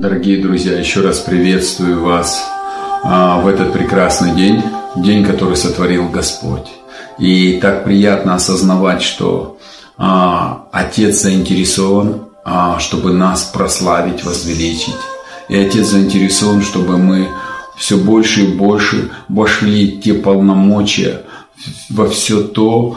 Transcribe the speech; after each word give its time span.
Дорогие 0.00 0.40
друзья, 0.40 0.78
еще 0.78 1.02
раз 1.02 1.18
приветствую 1.18 2.02
вас 2.02 2.42
а, 3.04 3.38
в 3.42 3.46
этот 3.46 3.74
прекрасный 3.74 4.34
день, 4.34 4.62
день, 4.96 5.22
который 5.22 5.58
сотворил 5.58 6.08
Господь. 6.08 6.68
И 7.18 7.58
так 7.60 7.84
приятно 7.84 8.34
осознавать, 8.34 9.02
что 9.02 9.58
а, 9.98 10.68
Отец 10.72 11.20
заинтересован, 11.20 12.28
а, 12.46 12.78
чтобы 12.78 13.12
нас 13.12 13.44
прославить, 13.44 14.24
возвеличить. 14.24 14.96
И 15.50 15.56
Отец 15.58 15.88
заинтересован, 15.88 16.62
чтобы 16.62 16.96
мы 16.96 17.28
все 17.76 17.98
больше 17.98 18.44
и 18.44 18.56
больше 18.56 19.10
вошли 19.28 20.00
те 20.00 20.14
полномочия 20.14 21.24
во 21.90 22.08
все 22.08 22.40
то, 22.40 22.96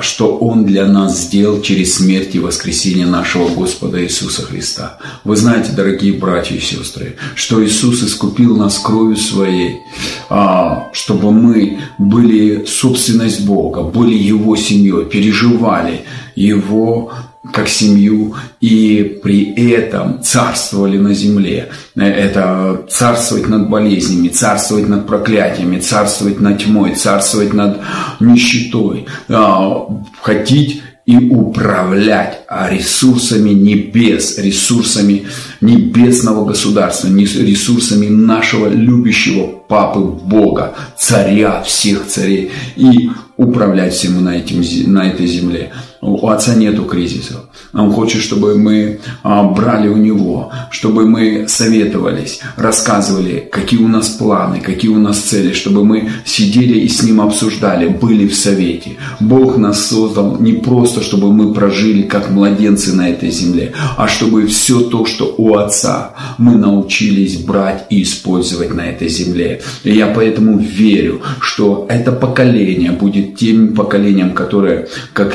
что 0.00 0.36
Он 0.38 0.64
для 0.64 0.86
нас 0.86 1.18
сделал 1.22 1.60
через 1.60 1.96
смерть 1.96 2.34
и 2.34 2.38
воскресение 2.38 3.06
нашего 3.06 3.48
Господа 3.48 4.02
Иисуса 4.02 4.42
Христа. 4.42 4.98
Вы 5.24 5.36
знаете, 5.36 5.72
дорогие 5.72 6.12
братья 6.12 6.54
и 6.54 6.60
сестры, 6.60 7.16
что 7.34 7.64
Иисус 7.64 8.02
искупил 8.02 8.56
нас 8.56 8.78
кровью 8.78 9.16
Своей, 9.16 9.80
а, 10.28 10.90
чтобы 10.92 11.32
мы 11.32 11.80
были 11.98 12.64
собственность 12.64 13.44
Бога, 13.44 13.82
были 13.82 14.14
Его 14.14 14.56
семьей, 14.56 15.04
переживали 15.04 16.04
Его 16.34 17.12
как 17.52 17.68
семью 17.68 18.34
и 18.60 19.20
при 19.22 19.54
этом 19.72 20.22
царствовали 20.22 20.98
на 20.98 21.14
земле. 21.14 21.70
Это 21.94 22.84
царствовать 22.88 23.48
над 23.48 23.68
болезнями, 23.68 24.28
царствовать 24.28 24.88
над 24.88 25.06
проклятиями, 25.06 25.78
царствовать 25.78 26.40
над 26.40 26.62
тьмой, 26.62 26.94
царствовать 26.94 27.52
над 27.52 27.80
нищетой, 28.20 29.06
а, 29.28 29.86
хотеть 30.20 30.82
и 31.06 31.16
управлять 31.16 32.40
ресурсами 32.50 33.50
небес, 33.50 34.38
ресурсами 34.38 35.26
небесного 35.60 36.44
государства, 36.44 37.06
ресурсами 37.08 38.08
нашего 38.08 38.68
любящего 38.68 39.46
Папы 39.68 40.00
Бога, 40.00 40.74
царя 40.98 41.62
всех 41.62 42.06
царей, 42.06 42.50
и 42.74 43.10
управлять 43.36 43.94
всему 43.94 44.20
на, 44.20 44.36
этим, 44.36 44.62
на 44.92 45.08
этой 45.08 45.26
земле. 45.26 45.72
У 46.06 46.28
Отца 46.28 46.54
нету 46.54 46.84
кризисов. 46.84 47.40
Он 47.72 47.90
хочет, 47.90 48.22
чтобы 48.22 48.56
мы 48.56 49.00
а, 49.24 49.42
брали 49.42 49.88
у 49.88 49.96
Него, 49.96 50.52
чтобы 50.70 51.08
мы 51.08 51.46
советовались, 51.48 52.40
рассказывали, 52.56 53.48
какие 53.50 53.80
у 53.80 53.88
нас 53.88 54.08
планы, 54.10 54.60
какие 54.60 54.92
у 54.92 54.98
нас 54.98 55.18
цели, 55.18 55.52
чтобы 55.52 55.84
мы 55.84 56.08
сидели 56.24 56.78
и 56.78 56.88
с 56.88 57.02
Ним 57.02 57.20
обсуждали, 57.20 57.88
были 57.88 58.28
в 58.28 58.36
совете. 58.36 58.96
Бог 59.18 59.56
нас 59.58 59.84
создал 59.86 60.38
не 60.38 60.52
просто, 60.52 61.02
чтобы 61.02 61.32
мы 61.32 61.52
прожили 61.52 62.02
как 62.02 62.30
младенцы 62.30 62.94
на 62.94 63.08
этой 63.08 63.30
земле, 63.30 63.72
а 63.96 64.06
чтобы 64.06 64.46
все 64.46 64.80
то, 64.80 65.06
что 65.06 65.34
у 65.36 65.56
Отца, 65.56 66.14
мы 66.38 66.54
научились 66.54 67.38
брать 67.38 67.86
и 67.90 68.02
использовать 68.02 68.72
на 68.72 68.82
этой 68.82 69.08
земле. 69.08 69.60
И 69.82 69.92
я 69.92 70.06
поэтому 70.06 70.58
верю, 70.58 71.20
что 71.40 71.84
это 71.88 72.12
поколение 72.12 72.92
будет 72.92 73.36
тем 73.36 73.74
поколением, 73.74 74.34
которое, 74.34 74.86
как 75.12 75.34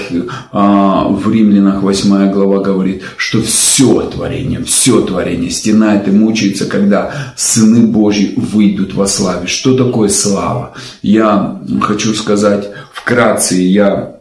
а, 0.51 0.60
в 0.61 1.31
Римлянах 1.31 1.81
8 1.81 2.31
глава 2.31 2.59
говорит, 2.59 3.03
что 3.17 3.41
все 3.41 4.01
творение, 4.01 4.63
все 4.63 5.01
творение 5.01 5.49
стенает 5.49 6.07
и 6.07 6.11
мучается, 6.11 6.65
когда 6.65 7.33
сыны 7.35 7.87
Божьи 7.87 8.33
выйдут 8.35 8.93
во 8.93 9.07
славе. 9.07 9.47
Что 9.47 9.75
такое 9.75 10.09
слава? 10.09 10.73
Я 11.01 11.61
хочу 11.81 12.13
сказать 12.13 12.69
вкратце, 12.93 13.55
я 13.55 14.17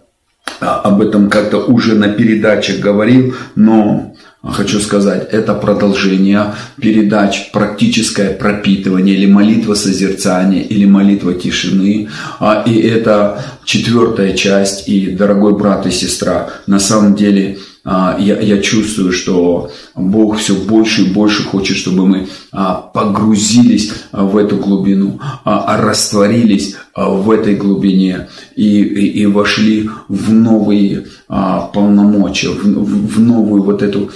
а, 0.61 0.81
об 0.81 1.00
этом 1.00 1.31
как-то 1.31 1.59
уже 1.59 1.95
на 1.95 2.09
передачах 2.09 2.81
говорил, 2.81 3.34
но 3.55 4.09
хочу 4.43 4.81
сказать, 4.81 5.28
это 5.31 5.55
продолжение 5.55 6.55
передач 6.81 7.51
«Практическое 7.53 8.31
пропитывание» 8.31 9.15
или 9.15 9.27
«Молитва 9.27 9.75
созерцания» 9.75 10.62
или 10.62 10.87
«Молитва 10.87 11.34
тишины». 11.34 12.09
А, 12.39 12.62
и 12.67 12.81
это 12.81 13.45
четвертая 13.65 14.34
часть. 14.34 14.89
И, 14.89 15.11
дорогой 15.11 15.56
брат 15.56 15.87
и 15.87 15.91
сестра, 15.91 16.50
на 16.67 16.81
самом 16.81 17.15
деле 17.15 17.59
я, 17.85 18.41
я 18.41 18.59
чувствую, 18.59 19.13
что 19.13 19.71
Бог 19.95 20.39
все 20.39 20.55
больше 20.55 21.03
и 21.03 21.13
больше 21.13 21.43
хочет, 21.45 21.77
чтобы 21.77 22.07
мы 22.07 22.29
а, 22.53 22.75
погрузились 22.75 23.93
в 24.13 24.37
эту 24.37 24.57
глубину, 24.57 25.21
растворились 25.45 26.77
в 26.95 27.31
этой 27.31 27.57
глубине 27.57 28.29
и, 28.55 28.83
и, 28.83 29.23
и 29.23 29.27
вошли 29.27 29.89
в 30.09 30.33
новые 30.33 31.07
полномочия, 31.29 32.49
в, 32.49 32.63
в 32.65 33.21
новую 33.21 33.63
вот 33.63 33.83
эту 33.83 34.11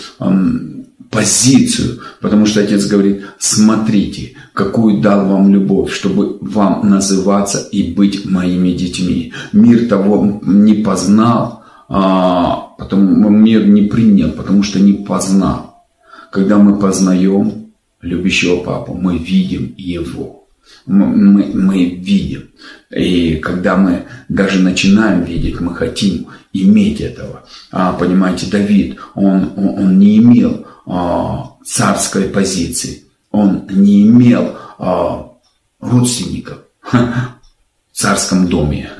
позицию, 1.15 2.01
потому 2.21 2.45
что 2.45 2.61
Отец 2.61 2.87
говорит, 2.87 3.23
смотрите, 3.39 4.33
какую 4.53 5.01
дал 5.01 5.27
вам 5.27 5.53
любовь, 5.53 5.93
чтобы 5.93 6.39
вам 6.41 6.89
называться 6.89 7.59
и 7.59 7.93
быть 7.93 8.25
моими 8.25 8.71
детьми. 8.71 9.33
Мир 9.53 9.89
того 9.89 10.41
не 10.45 10.75
познал, 10.75 11.64
а, 11.89 12.75
потому 12.78 13.28
мир 13.28 13.67
не 13.67 13.83
принял, 13.83 14.33
потому 14.33 14.62
что 14.62 14.81
не 14.81 14.93
познал. 14.93 15.84
Когда 16.31 16.59
мы 16.59 16.78
познаем 16.78 17.72
любящего 18.00 18.62
папу, 18.62 18.95
мы 18.95 19.19
видим 19.19 19.75
его. 19.77 20.47
Мы, 20.87 21.06
мы, 21.06 21.50
мы 21.55 21.84
видим. 21.91 22.50
И 22.91 23.37
когда 23.37 23.77
мы 23.77 24.05
даже 24.28 24.61
начинаем 24.61 25.25
видеть, 25.25 25.61
мы 25.61 25.75
хотим 25.75 26.28
иметь 26.53 27.00
этого. 27.00 27.45
А, 27.71 27.93
понимаете, 27.93 28.47
Давид, 28.51 28.99
он, 29.15 29.53
он, 29.56 29.69
он 29.78 29.99
не 29.99 30.19
имел 30.19 30.66
а, 30.87 31.56
царской 31.65 32.25
позиции. 32.25 33.05
Он 33.31 33.66
не 33.71 34.06
имел 34.06 34.56
а, 34.78 35.31
родственников 35.81 36.59
в 36.93 36.99
царском 37.93 38.49
доме. 38.49 38.91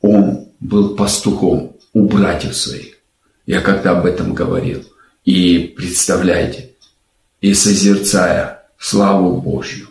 Он 0.00 0.46
был 0.60 0.96
пастухом 0.96 1.76
у 1.92 2.06
братьев 2.06 2.56
своих. 2.56 2.96
Я 3.46 3.60
как-то 3.60 3.98
об 3.98 4.06
этом 4.06 4.34
говорил. 4.34 4.84
И 5.24 5.74
представляете, 5.76 6.70
и 7.40 7.54
созерцая 7.54 8.62
славу 8.78 9.40
Божью, 9.40 9.88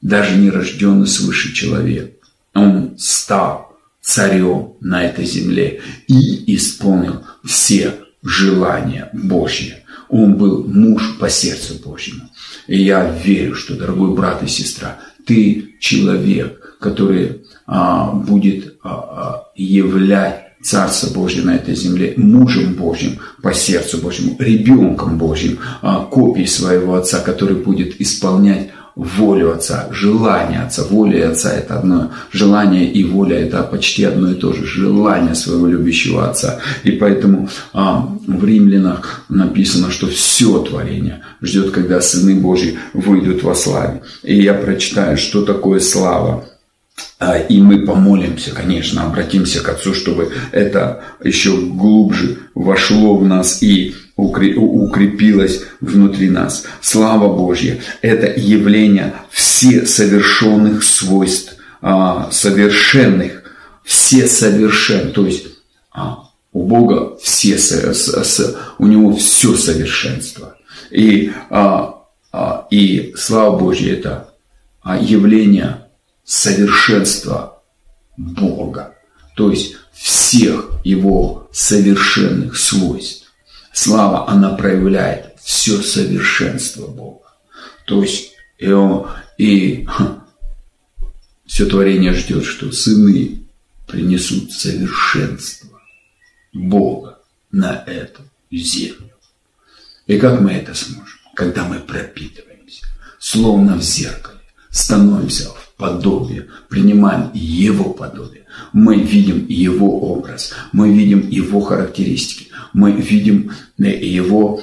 даже 0.00 0.36
нерожденный 0.36 1.06
свыше 1.06 1.52
человек, 1.52 2.16
он 2.54 2.96
стал 2.98 3.76
царем 4.00 4.74
на 4.80 5.04
этой 5.04 5.24
земле 5.24 5.80
и 6.06 6.54
исполнил 6.54 7.24
все 7.44 7.94
желания 8.22 9.10
Божьи. 9.12 9.76
Он 10.08 10.36
был 10.36 10.64
муж 10.64 11.16
по 11.18 11.30
сердцу 11.30 11.74
Божьему. 11.82 12.28
И 12.66 12.82
я 12.82 13.10
верю, 13.10 13.54
что, 13.54 13.76
дорогой 13.76 14.14
брат 14.14 14.42
и 14.42 14.48
сестра, 14.48 14.98
ты 15.24 15.76
человек, 15.80 16.76
который 16.80 17.42
а, 17.66 18.12
будет 18.12 18.76
а, 18.82 18.90
а, 18.90 19.52
являть 19.56 20.41
Царство 20.62 21.12
Божье 21.12 21.42
на 21.42 21.56
этой 21.56 21.74
земле, 21.74 22.14
мужем 22.16 22.74
Божьим 22.74 23.18
по 23.42 23.52
сердцу 23.52 23.98
Божьему, 23.98 24.36
ребенком 24.38 25.18
Божьим, 25.18 25.58
а, 25.80 26.04
копией 26.04 26.46
своего 26.46 26.94
Отца, 26.94 27.18
который 27.20 27.56
будет 27.56 28.00
исполнять 28.00 28.70
волю 28.94 29.52
Отца, 29.52 29.88
желание 29.90 30.60
Отца. 30.60 30.84
Воля 30.88 31.30
Отца– 31.30 31.52
это 31.54 31.78
одно, 31.78 32.12
желание 32.30 32.90
и 32.90 33.04
воля– 33.04 33.38
это 33.40 33.62
почти 33.62 34.04
одно 34.04 34.30
и 34.30 34.34
то 34.34 34.52
же. 34.52 34.66
Желание 34.66 35.34
своего 35.34 35.66
любящего 35.66 36.28
Отца. 36.28 36.60
И 36.84 36.92
поэтому 36.92 37.48
а, 37.72 38.08
в 38.26 38.44
Римлянах 38.44 39.24
написано, 39.28 39.90
что 39.90 40.06
все 40.08 40.58
творение 40.60 41.22
ждет, 41.40 41.70
когда 41.70 42.00
сыны 42.00 42.34
Божьи 42.34 42.78
выйдут 42.92 43.42
во 43.42 43.54
славе. 43.54 44.02
И 44.22 44.40
я 44.40 44.54
прочитаю, 44.54 45.16
что 45.16 45.42
такое 45.42 45.80
слава. 45.80 46.44
А, 47.18 47.38
и 47.38 47.60
мы 47.60 47.86
помолимся, 47.86 48.52
конечно, 48.52 49.04
обратимся 49.04 49.60
к 49.60 49.68
Отцу, 49.68 49.94
чтобы 49.94 50.32
это 50.50 51.04
еще 51.22 51.56
глубже 51.56 52.38
вошло 52.54 53.16
в 53.16 53.24
нас 53.24 53.62
и 53.62 53.94
укрепилось 54.16 55.62
внутри 55.80 56.28
нас. 56.28 56.64
Слава 56.80 57.34
Божья– 57.34 57.78
это 58.02 58.32
явление 58.38 59.14
все 59.30 59.86
совершенных 59.86 60.82
свойств, 60.82 61.56
а, 61.80 62.28
совершенных, 62.30 63.44
все 63.84 64.26
совершен, 64.26 65.12
то 65.12 65.24
есть 65.24 65.46
а, 65.92 66.28
у 66.52 66.64
Бога 66.64 67.16
все, 67.22 67.56
у 68.78 68.86
Него 68.86 69.14
все 69.16 69.54
совершенство. 69.56 70.56
И, 70.90 71.32
и 72.70 73.14
слава 73.16 73.58
Божья– 73.58 73.92
это 73.94 74.28
явление 75.00 75.81
совершенства 76.32 77.62
Бога, 78.16 78.96
то 79.36 79.50
есть 79.50 79.76
всех 79.92 80.72
Его 80.84 81.48
совершенных 81.52 82.56
свойств. 82.56 83.32
Слава, 83.72 84.28
она 84.28 84.54
проявляет 84.54 85.34
все 85.42 85.80
совершенство 85.82 86.86
Бога. 86.86 87.26
То 87.86 88.02
есть 88.02 88.32
и, 88.58 88.70
и 89.38 89.86
все 91.46 91.66
творение 91.66 92.14
ждет, 92.14 92.44
что 92.44 92.72
сыны 92.72 93.46
принесут 93.86 94.52
совершенство 94.52 95.80
Бога 96.52 97.18
на 97.50 97.84
эту 97.86 98.22
землю. 98.50 99.12
И 100.06 100.18
как 100.18 100.40
мы 100.40 100.52
это 100.52 100.74
сможем? 100.74 101.22
когда 101.34 101.64
мы 101.64 101.80
пропитываемся, 101.80 102.86
словно 103.18 103.76
в 103.76 103.82
зеркале, 103.82 104.40
становимся 104.70 105.50
в 105.50 105.71
подобие, 105.82 106.46
принимаем 106.68 107.30
Его 107.34 107.92
подобие. 107.92 108.44
Мы 108.72 109.00
видим 109.00 109.46
Его 109.48 110.12
образ, 110.12 110.54
мы 110.72 110.94
видим 110.94 111.28
Его 111.28 111.60
характеристики, 111.60 112.46
мы 112.72 112.92
видим 112.92 113.50
э, 113.78 113.88
Его 113.88 114.60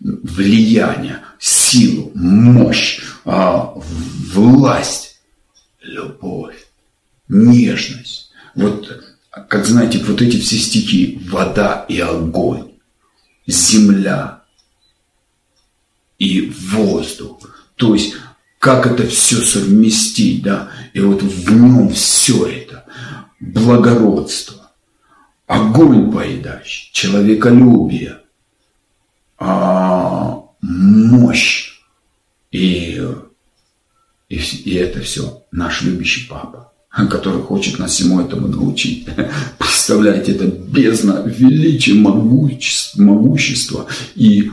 влияние, 0.00 1.20
силу, 1.38 2.12
мощь, 2.14 3.00
а, 3.26 3.74
власть, 4.32 5.20
любовь, 5.82 6.66
нежность. 7.28 8.30
Вот, 8.54 9.04
как 9.30 9.66
знаете, 9.66 9.98
вот 9.98 10.22
эти 10.22 10.38
все 10.38 10.56
стихи 10.56 11.20
«вода 11.28 11.84
и 11.90 12.00
огонь», 12.00 12.70
«земля» 13.46 14.44
и 16.18 16.50
«воздух». 16.70 17.38
То 17.76 17.94
есть, 17.94 18.14
как 18.58 18.86
это 18.86 19.06
все 19.06 19.36
совместить, 19.36 20.42
да, 20.42 20.70
и 20.92 21.00
вот 21.00 21.22
в 21.22 21.52
нем 21.52 21.90
все 21.90 22.46
это, 22.46 22.84
благородство, 23.40 24.72
огонь 25.46 26.10
поедающий, 26.10 26.90
человеколюбие, 26.92 28.18
а, 29.38 30.42
мощь. 30.60 31.72
И, 32.50 33.02
и, 34.28 34.36
и 34.36 34.74
это 34.74 35.00
все 35.00 35.42
наш 35.52 35.82
любящий 35.82 36.26
папа, 36.26 36.72
который 36.90 37.42
хочет 37.42 37.78
нас 37.78 37.92
всему 37.92 38.20
этому 38.20 38.48
научить. 38.48 39.06
Представляете, 39.58 40.32
это 40.32 40.46
бездна 40.46 41.22
величия, 41.26 41.94
могущества, 41.94 43.86
и 44.14 44.50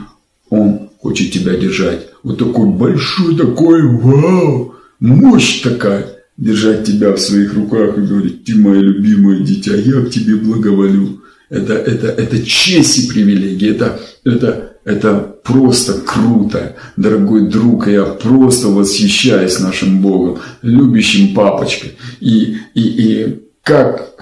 он 0.50 0.83
хочет 1.04 1.32
тебя 1.32 1.54
держать. 1.54 2.06
Вот 2.22 2.38
такой 2.38 2.66
большой, 2.70 3.36
такой 3.36 3.82
вау, 3.86 4.74
мощь 5.00 5.60
такая. 5.60 6.06
Держать 6.38 6.84
тебя 6.84 7.12
в 7.12 7.20
своих 7.20 7.54
руках 7.54 7.98
и 7.98 8.00
говорить, 8.00 8.44
ты 8.44 8.56
мое 8.56 8.80
любимое 8.80 9.40
дитя, 9.40 9.76
я 9.76 10.00
к 10.00 10.10
тебе 10.10 10.36
благоволю. 10.36 11.20
Это, 11.50 11.74
это, 11.74 12.06
это 12.06 12.42
честь 12.44 12.98
и 12.98 13.06
привилегия, 13.06 13.72
это, 13.72 14.00
это, 14.24 14.78
это 14.84 15.36
просто 15.44 16.00
круто, 16.00 16.74
дорогой 16.96 17.50
друг, 17.50 17.86
я 17.86 18.04
просто 18.04 18.68
восхищаюсь 18.68 19.60
нашим 19.60 20.00
Богом, 20.00 20.38
любящим 20.62 21.34
папочкой. 21.34 21.92
И, 22.18 22.56
и, 22.74 22.80
и 22.80 23.42
как, 23.62 24.14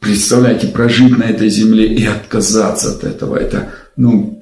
представляете, 0.00 0.68
прожить 0.68 1.16
на 1.18 1.24
этой 1.24 1.50
земле 1.50 1.86
и 1.86 2.04
отказаться 2.06 2.92
от 2.92 3.04
этого, 3.04 3.36
это, 3.36 3.68
ну, 3.96 4.37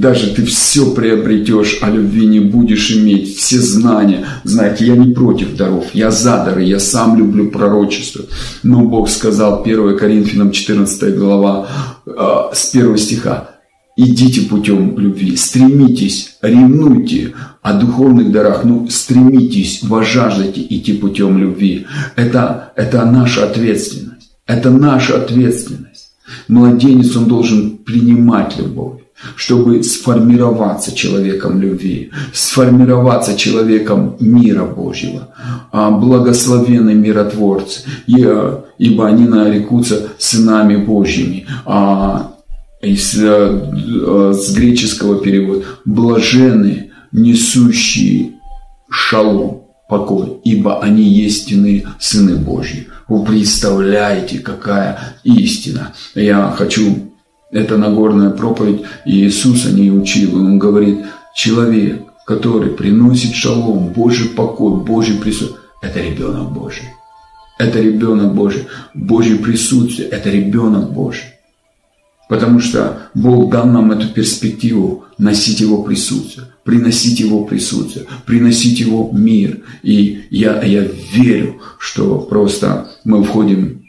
даже 0.00 0.34
ты 0.34 0.44
все 0.44 0.90
приобретешь, 0.90 1.78
а 1.80 1.90
любви 1.90 2.26
не 2.26 2.40
будешь 2.40 2.90
иметь, 2.90 3.36
все 3.36 3.58
знания. 3.58 4.26
Знаете, 4.44 4.86
я 4.86 4.96
не 4.96 5.14
против 5.14 5.56
даров, 5.56 5.86
я 5.94 6.10
за 6.10 6.44
дары, 6.44 6.64
я 6.64 6.78
сам 6.78 7.16
люблю 7.16 7.50
пророчество. 7.50 8.24
Но 8.62 8.82
Бог 8.82 9.08
сказал, 9.08 9.62
1 9.62 9.96
Коринфянам 9.96 10.50
14 10.52 11.16
глава, 11.16 11.68
э, 12.06 12.10
с 12.52 12.74
1 12.74 12.98
стиха, 12.98 13.50
идите 13.96 14.42
путем 14.42 14.98
любви, 14.98 15.34
стремитесь, 15.36 16.36
ревнуйте 16.42 17.32
о 17.62 17.72
духовных 17.72 18.30
дарах, 18.30 18.64
ну, 18.64 18.88
стремитесь, 18.90 19.82
вожаждайте 19.82 20.60
идти 20.60 20.92
путем 20.92 21.38
любви. 21.38 21.86
Это, 22.16 22.72
это 22.76 23.06
наша 23.06 23.44
ответственность. 23.44 24.32
Это 24.46 24.70
наша 24.70 25.16
ответственность. 25.16 26.10
Младенец, 26.48 27.16
он 27.16 27.24
должен 27.24 27.78
принимать 27.78 28.58
любовь 28.58 29.05
чтобы 29.34 29.82
сформироваться 29.82 30.94
человеком 30.94 31.60
любви, 31.60 32.10
сформироваться 32.32 33.36
человеком 33.36 34.16
мира 34.20 34.64
Божьего, 34.64 35.28
а 35.72 35.90
благословенные 35.90 36.94
миротворцы, 36.96 37.82
ибо 38.06 39.06
они 39.06 39.26
нарекутся 39.26 40.08
сынами 40.18 40.76
Божьими. 40.76 41.46
А 41.64 42.32
из, 42.82 43.18
э, 43.18 44.32
с 44.32 44.52
греческого 44.54 45.20
перевода 45.20 45.64
«блаженные, 45.84 46.92
несущие 47.10 48.32
шалом, 48.90 49.62
покой, 49.88 50.40
ибо 50.44 50.82
они 50.82 51.02
истинные 51.24 51.88
сыны 51.98 52.36
Божьи». 52.36 52.88
Вы 53.08 53.24
представляете, 53.24 54.40
какая 54.40 54.98
истина. 55.22 55.94
Я 56.14 56.52
хочу, 56.56 57.12
это 57.50 57.76
Нагорная 57.76 58.30
проповедь, 58.30 58.82
и 59.04 59.26
Иисус 59.26 59.66
о 59.66 59.72
ней 59.72 59.90
учил. 59.90 60.36
Он 60.36 60.58
говорит, 60.58 61.06
человек, 61.34 62.02
который 62.26 62.70
приносит 62.70 63.34
шалом, 63.34 63.88
Божий 63.88 64.28
покой, 64.30 64.82
Божий 64.82 65.16
присутствие, 65.16 65.60
это 65.82 66.00
ребенок 66.00 66.52
Божий. 66.52 66.84
Это 67.58 67.80
ребенок 67.80 68.34
Божий. 68.34 68.66
Божье 68.92 69.36
присутствие– 69.36 70.08
это 70.10 70.30
ребенок 70.30 70.92
Божий. 70.92 71.24
Потому 72.28 72.60
что 72.60 73.08
Бог 73.14 73.50
дал 73.50 73.66
нам 73.66 73.92
эту 73.92 74.08
перспективу 74.08 75.04
носить 75.16 75.60
Его 75.60 75.82
присутствие, 75.82 76.48
приносить 76.64 77.20
Его 77.20 77.44
присутствие, 77.44 78.06
приносить 78.26 78.80
Его 78.80 79.10
мир. 79.12 79.62
И 79.82 80.24
я, 80.30 80.62
я 80.62 80.86
верю, 81.14 81.60
что 81.78 82.18
просто 82.18 82.88
мы 83.04 83.22
входим 83.22 83.85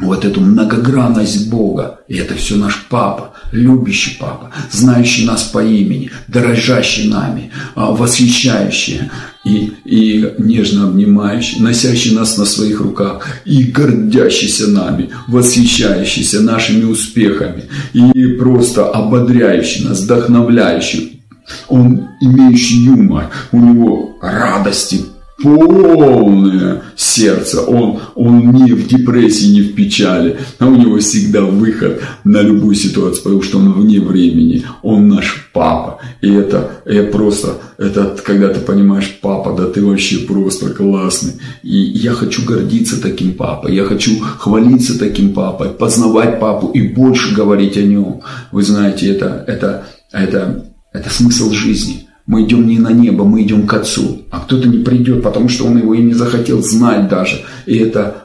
вот 0.00 0.24
эту 0.24 0.40
многогранность 0.40 1.50
Бога. 1.50 2.00
И 2.08 2.16
это 2.16 2.34
все 2.34 2.56
наш 2.56 2.86
Папа, 2.88 3.32
любящий 3.52 4.16
Папа, 4.18 4.50
знающий 4.70 5.26
нас 5.26 5.42
по 5.42 5.62
имени, 5.62 6.10
дорожащий 6.28 7.08
нами, 7.08 7.50
а, 7.74 7.90
восхищающий 7.90 9.02
и, 9.44 9.72
и 9.84 10.34
нежно 10.38 10.84
обнимающий, 10.84 11.60
носящий 11.60 12.14
нас 12.14 12.38
на 12.38 12.44
своих 12.44 12.80
руках 12.80 13.26
и 13.44 13.64
гордящийся 13.64 14.68
нами, 14.68 15.10
восхищающийся 15.26 16.40
нашими 16.42 16.84
успехами 16.84 17.64
и 17.92 18.26
просто 18.38 18.88
ободряющий 18.88 19.84
нас, 19.84 20.00
вдохновляющий. 20.00 21.22
Он 21.68 22.08
имеющий 22.20 22.84
юмор, 22.84 23.30
у 23.52 23.58
него 23.58 24.18
радости, 24.20 25.00
полное 25.42 26.82
сердце. 26.96 27.62
Он, 27.62 28.00
он 28.14 28.52
не 28.52 28.72
в 28.72 28.86
депрессии, 28.88 29.46
не 29.46 29.62
в 29.62 29.74
печали, 29.74 30.38
а 30.58 30.66
у 30.66 30.74
него 30.74 30.98
всегда 30.98 31.42
выход 31.42 32.00
на 32.24 32.42
любую 32.42 32.74
ситуацию, 32.74 33.22
потому 33.22 33.42
что 33.42 33.58
он 33.58 33.72
вне 33.72 34.00
времени. 34.00 34.64
Он 34.82 35.08
наш 35.08 35.50
папа. 35.52 35.98
И 36.20 36.30
это, 36.30 36.82
это 36.84 37.10
просто, 37.12 37.58
это 37.78 38.16
когда 38.24 38.48
ты 38.48 38.60
понимаешь, 38.60 39.18
папа, 39.22 39.54
да 39.56 39.66
ты 39.66 39.84
вообще 39.84 40.18
просто 40.18 40.70
классный. 40.70 41.34
И 41.62 41.76
я 41.76 42.12
хочу 42.12 42.44
гордиться 42.44 43.00
таким 43.00 43.34
папой, 43.34 43.74
я 43.74 43.84
хочу 43.84 44.18
хвалиться 44.18 44.98
таким 44.98 45.34
папой, 45.34 45.68
познавать 45.68 46.40
папу 46.40 46.68
и 46.68 46.82
больше 46.82 47.34
говорить 47.34 47.76
о 47.76 47.82
нем. 47.82 48.22
Вы 48.50 48.62
знаете, 48.62 49.08
это, 49.08 49.44
это, 49.46 49.86
это, 50.12 50.66
это 50.92 51.10
смысл 51.10 51.52
жизни. 51.52 52.07
Мы 52.28 52.42
идем 52.42 52.66
не 52.66 52.78
на 52.78 52.92
небо, 52.92 53.24
мы 53.24 53.42
идем 53.42 53.66
к 53.66 53.72
Отцу. 53.72 54.22
А 54.30 54.40
кто-то 54.40 54.68
не 54.68 54.84
придет, 54.84 55.22
потому 55.22 55.48
что 55.48 55.64
он 55.64 55.78
его 55.78 55.94
и 55.94 56.02
не 56.02 56.12
захотел 56.12 56.62
знать 56.62 57.08
даже. 57.08 57.40
И 57.64 57.78
это, 57.78 58.24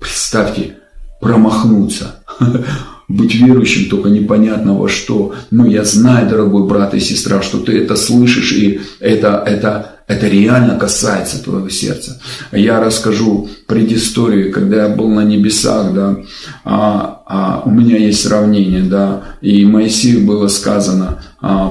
представьте, 0.00 0.78
промахнуться. 1.20 2.16
Быть 3.08 3.34
верующим 3.34 3.90
только 3.90 4.08
непонятно 4.08 4.74
во 4.78 4.88
что. 4.88 5.34
Но 5.50 5.66
я 5.66 5.84
знаю, 5.84 6.30
дорогой 6.30 6.66
брат 6.66 6.94
и 6.94 7.00
сестра, 7.00 7.42
что 7.42 7.58
ты 7.58 7.76
это 7.78 7.94
слышишь, 7.94 8.52
и 8.54 8.80
это, 9.00 9.44
это, 9.46 9.96
это 10.06 10.28
реально 10.28 10.78
касается 10.78 11.44
твоего 11.44 11.68
сердца. 11.68 12.22
Я 12.52 12.80
расскажу 12.80 13.50
предысторию, 13.66 14.50
когда 14.50 14.84
я 14.84 14.88
был 14.88 15.08
на 15.10 15.24
небесах, 15.24 15.92
да, 15.92 16.16
а, 16.64 17.22
а 17.26 17.62
у 17.66 17.70
меня 17.70 17.98
есть 17.98 18.22
сравнение, 18.22 18.82
да, 18.82 19.24
и 19.42 19.66
Моисею 19.66 20.26
было 20.26 20.48
сказано, 20.48 21.22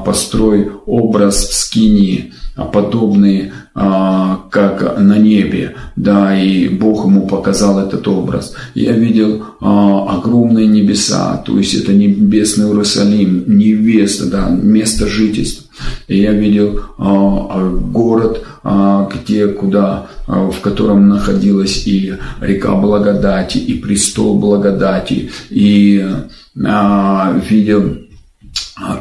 построй 0.05 0.69
образ 0.85 1.49
скинии, 1.51 2.33
а, 2.53 2.65
подобный, 2.65 3.53
а, 3.73 4.41
как 4.51 4.99
на 4.99 5.17
небе, 5.17 5.75
да, 5.95 6.37
и 6.37 6.67
Бог 6.67 7.05
ему 7.05 7.25
показал 7.25 7.79
этот 7.79 8.05
образ. 8.09 8.53
Я 8.75 8.91
видел 8.91 9.45
а, 9.61 10.17
огромные 10.17 10.67
небеса, 10.67 11.41
то 11.45 11.57
есть 11.57 11.73
это 11.75 11.93
небесный 11.93 12.67
Иерусалим, 12.67 13.45
невеста, 13.47 14.25
да, 14.25 14.49
место 14.49 15.07
жительства. 15.07 15.67
Я 16.07 16.33
видел 16.33 16.81
город, 16.97 18.45
где, 18.63 19.47
куда, 19.47 20.07
в 20.27 20.59
котором 20.61 21.07
находилась 21.07 21.87
и 21.87 22.13
река 22.39 22.75
благодати, 22.75 23.57
и 23.57 23.79
престол 23.79 24.37
благодати, 24.37 25.31
и 25.49 26.05
видел 26.53 27.83
а, 27.83 28.10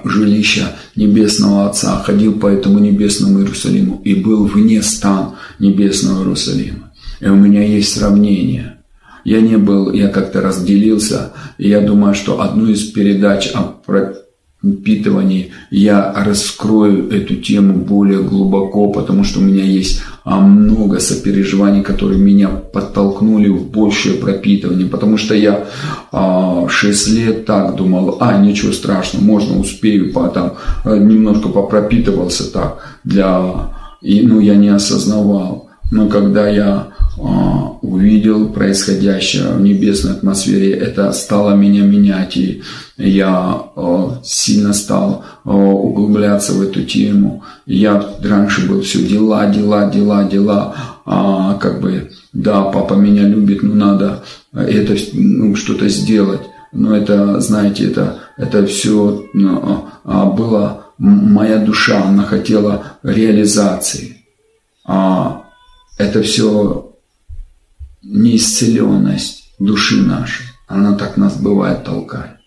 жилища 0.04 0.76
Небесного 0.96 1.68
Отца, 1.68 2.02
ходил 2.04 2.38
по 2.38 2.46
этому 2.46 2.78
небесному 2.78 3.40
Иерусалиму 3.40 4.00
и 4.04 4.14
был 4.14 4.44
вне 4.44 4.82
стан 4.82 5.37
Небесного 5.58 6.20
Иерусалима. 6.20 6.92
И 7.20 7.26
у 7.26 7.37
меня 7.37 7.64
есть 7.64 7.92
сравнение. 7.92 8.78
Я 9.25 9.40
не 9.40 9.56
был, 9.56 9.92
я 9.92 10.08
как-то 10.08 10.40
разделился, 10.40 11.32
и 11.58 11.68
я 11.68 11.80
думаю, 11.80 12.14
что 12.14 12.40
одну 12.40 12.68
из 12.68 12.84
передач 12.84 13.50
о 13.54 13.62
напитывании 14.62 15.52
я 15.71 16.12
раскрою 16.14 17.11
эту 17.11 17.37
тему 17.37 17.75
более 17.79 18.23
глубоко, 18.23 18.88
потому 18.88 19.25
что 19.25 19.40
у 19.40 19.43
меня 19.43 19.64
есть 19.64 20.02
а, 20.25 20.38
много 20.40 21.00
сопереживаний, 21.00 21.83
которые 21.83 22.21
меня 22.21 22.49
подтолкнули 22.49 23.49
в 23.49 23.71
большее 23.71 24.17
пропитывание, 24.17 24.87
потому 24.87 25.17
что 25.17 25.35
я 25.35 25.67
а, 26.12 26.69
6 26.69 27.09
лет 27.09 27.47
так 27.47 27.76
думал, 27.76 28.19
а, 28.21 28.38
ничего 28.38 28.73
страшного, 28.73 29.25
можно 29.25 29.59
успею, 29.59 30.12
по, 30.12 30.29
там, 30.29 30.55
э, 30.85 30.97
немножко 30.99 31.49
попропитывался 31.49 32.52
так, 32.52 32.99
для, 33.02 33.71
и, 34.02 34.23
ну, 34.26 34.40
я 34.40 34.57
не 34.57 34.69
осознавал. 34.69 35.69
Но 35.90 36.09
когда 36.09 36.49
я 36.49 36.88
а, 36.99 37.00
увидел 37.17 38.50
происходящее 38.50 39.52
в 39.52 39.61
небесной 39.61 40.12
атмосфере, 40.12 40.73
это 40.73 41.12
стало 41.12 41.55
меня 41.55 41.83
менять, 41.83 42.37
и 42.37 42.62
я 42.97 43.62
а, 43.75 44.21
сильно 44.23 44.73
стал 44.73 45.25
а, 45.45 45.50
углубляться 45.50 46.52
в 46.52 46.62
эту 46.62 46.83
тему. 46.83 47.43
Я 47.67 48.05
раньше 48.23 48.69
был 48.69 48.83
все 48.83 49.02
дела, 49.02 49.47
дела, 49.47 49.90
дела, 49.90 50.25
дела, 50.25 50.75
а, 51.05 51.55
как 51.55 51.81
бы, 51.81 52.11
да, 52.33 52.62
папа 52.64 52.95
меня 52.95 53.25
любит, 53.25 53.62
но 53.62 53.75
надо 53.75 54.23
это, 54.52 54.97
ну, 55.12 55.55
что-то 55.57 55.88
сделать. 55.88 56.43
Но 56.73 56.97
это, 56.97 57.40
знаете, 57.40 57.87
это, 57.87 58.19
это 58.37 58.64
все 58.67 59.25
ну, 59.33 59.88
было, 60.05 60.85
моя 60.99 61.59
душа, 61.59 62.05
она 62.05 62.23
хотела 62.23 62.99
реализации. 63.02 64.25
А 64.85 65.47
это 65.99 66.23
все 66.23 66.89
неисцеленность 68.02 69.54
души 69.59 70.02
нашей. 70.02 70.47
Она 70.66 70.95
так 70.95 71.16
нас 71.16 71.37
бывает 71.40 71.85
толкает. 71.85 72.38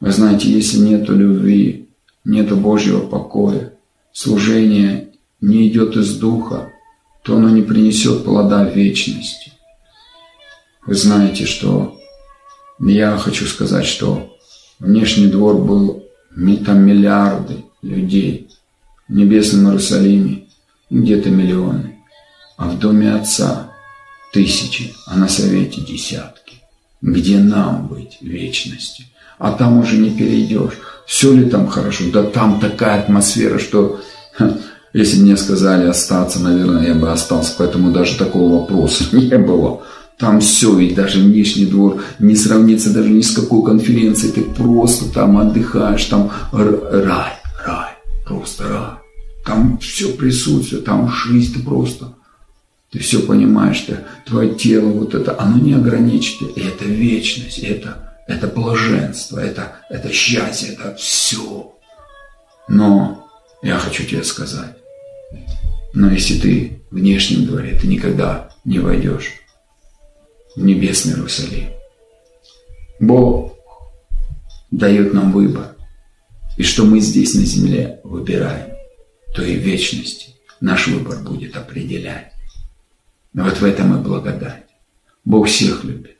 Вы 0.00 0.12
знаете, 0.12 0.50
если 0.50 0.78
нету 0.78 1.14
любви, 1.14 1.88
нету 2.24 2.56
Божьего 2.56 3.00
покоя, 3.00 3.72
служение 4.12 5.08
не 5.40 5.68
идет 5.68 5.96
из 5.96 6.18
духа, 6.18 6.72
то 7.22 7.36
оно 7.36 7.50
не 7.50 7.62
принесет 7.62 8.24
плода 8.24 8.64
вечности. 8.64 9.52
Вы 10.86 10.94
знаете, 10.94 11.46
что 11.46 11.98
я 12.80 13.16
хочу 13.16 13.46
сказать, 13.46 13.86
что 13.86 14.36
внешний 14.78 15.26
двор 15.26 15.56
был 15.58 16.04
там 16.64 16.86
миллиарды 16.86 17.64
людей. 17.82 18.48
В 19.08 19.14
небесном 19.14 19.66
Иерусалиме 19.66 20.44
где-то 20.90 21.30
миллионы. 21.30 21.98
А 22.56 22.68
в 22.68 22.78
доме 22.78 23.14
Отца 23.14 23.67
тысячи, 24.32 24.94
а 25.06 25.16
на 25.16 25.28
совете 25.28 25.80
десятки. 25.80 26.56
Где 27.00 27.38
нам 27.38 27.86
быть 27.86 28.18
вечности? 28.20 29.06
А 29.38 29.52
там 29.52 29.78
уже 29.78 29.98
не 29.98 30.10
перейдешь. 30.10 30.74
Все 31.06 31.32
ли 31.32 31.48
там 31.48 31.68
хорошо? 31.68 32.04
Да 32.12 32.24
там 32.24 32.60
такая 32.60 33.00
атмосфера, 33.00 33.58
что 33.58 34.00
если 34.92 35.20
мне 35.20 35.36
сказали 35.36 35.86
остаться, 35.86 36.40
наверное, 36.40 36.88
я 36.88 36.94
бы 36.94 37.10
остался. 37.10 37.54
Поэтому 37.56 37.92
даже 37.92 38.18
такого 38.18 38.60
вопроса 38.60 39.04
не 39.12 39.38
было. 39.38 39.82
Там 40.18 40.40
все, 40.40 40.74
ведь 40.74 40.96
даже 40.96 41.20
внешний 41.20 41.66
двор 41.66 42.02
не 42.18 42.34
сравнится 42.34 42.92
даже 42.92 43.08
ни 43.10 43.20
с 43.20 43.30
какой 43.30 43.64
конференцией. 43.64 44.32
Ты 44.32 44.42
просто 44.42 45.12
там 45.12 45.38
отдыхаешь, 45.38 46.04
там 46.06 46.32
рай, 46.50 47.34
рай, 47.64 47.90
просто 48.26 48.68
рай. 48.68 48.98
Там 49.44 49.78
все 49.78 50.08
присутствует, 50.08 50.84
там 50.84 51.08
жизнь 51.08 51.64
просто 51.64 52.17
ты 52.90 52.98
все 53.00 53.20
понимаешь, 53.20 53.76
что 53.76 54.04
твое 54.24 54.54
тело, 54.54 54.88
вот 54.88 55.14
это, 55.14 55.38
оно 55.38 55.58
не 55.58 55.74
ограничено. 55.74 56.48
И 56.48 56.60
это 56.60 56.84
вечность, 56.84 57.58
это, 57.58 58.16
это 58.26 58.46
блаженство, 58.46 59.38
это, 59.38 59.76
это 59.90 60.10
счастье, 60.12 60.70
это 60.70 60.94
все. 60.94 61.74
Но 62.68 63.28
я 63.62 63.78
хочу 63.78 64.04
тебе 64.04 64.24
сказать, 64.24 64.76
но 65.92 66.10
если 66.10 66.38
ты 66.38 66.82
в 66.90 66.96
внешнем 66.96 67.46
дворе, 67.46 67.78
ты 67.78 67.86
никогда 67.86 68.50
не 68.64 68.78
войдешь 68.78 69.32
в 70.56 70.64
небесный 70.64 71.12
Иерусалим. 71.12 71.68
Бог 73.00 73.56
дает 74.70 75.12
нам 75.12 75.32
выбор. 75.32 75.76
И 76.56 76.62
что 76.62 76.84
мы 76.84 77.00
здесь 77.00 77.34
на 77.34 77.44
земле 77.44 78.00
выбираем, 78.02 78.74
то 79.34 79.42
и 79.42 79.56
в 79.56 79.60
вечности 79.60 80.34
наш 80.60 80.88
выбор 80.88 81.20
будет 81.20 81.56
определять. 81.56 82.32
Вот 83.38 83.60
в 83.60 83.64
этом 83.64 83.96
и 83.96 84.02
благодать. 84.02 84.64
Бог 85.24 85.46
всех 85.46 85.84
любит. 85.84 86.16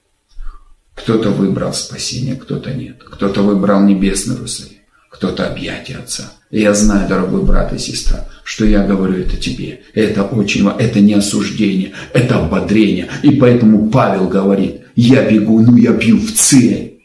Кто-то 0.94 1.30
выбрал 1.30 1.72
спасение, 1.72 2.36
кто-то 2.36 2.72
нет. 2.72 3.02
Кто-то 3.02 3.42
выбрал 3.42 3.82
небесный 3.82 4.36
Иерусалим, 4.36 4.78
кто-то 5.10 5.50
объятие 5.50 5.98
Отца. 5.98 6.32
И 6.50 6.60
я 6.60 6.74
знаю, 6.74 7.08
дорогой 7.08 7.42
брат 7.42 7.72
и 7.72 7.78
сестра, 7.78 8.28
что 8.44 8.64
я 8.64 8.86
говорю 8.86 9.14
это 9.14 9.36
тебе. 9.36 9.82
Это 9.94 10.22
очень. 10.22 10.68
Это 10.68 11.00
не 11.00 11.14
осуждение, 11.14 11.92
это 12.12 12.38
ободрение. 12.38 13.08
И 13.24 13.32
поэтому 13.32 13.90
Павел 13.90 14.28
говорит, 14.28 14.82
я 14.94 15.28
бегу, 15.28 15.60
ну 15.60 15.76
я 15.76 15.92
бью 15.92 16.18
в 16.18 16.32
цель, 16.32 17.00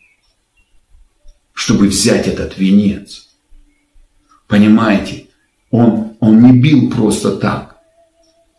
чтобы 1.53 1.87
взять 1.87 2.27
этот 2.27 2.59
венец. 2.59 3.29
Понимаете? 4.47 5.25
Он, 5.71 6.13
он 6.19 6.43
не 6.43 6.51
бил 6.51 6.91
просто 6.91 7.35
так. 7.35 7.72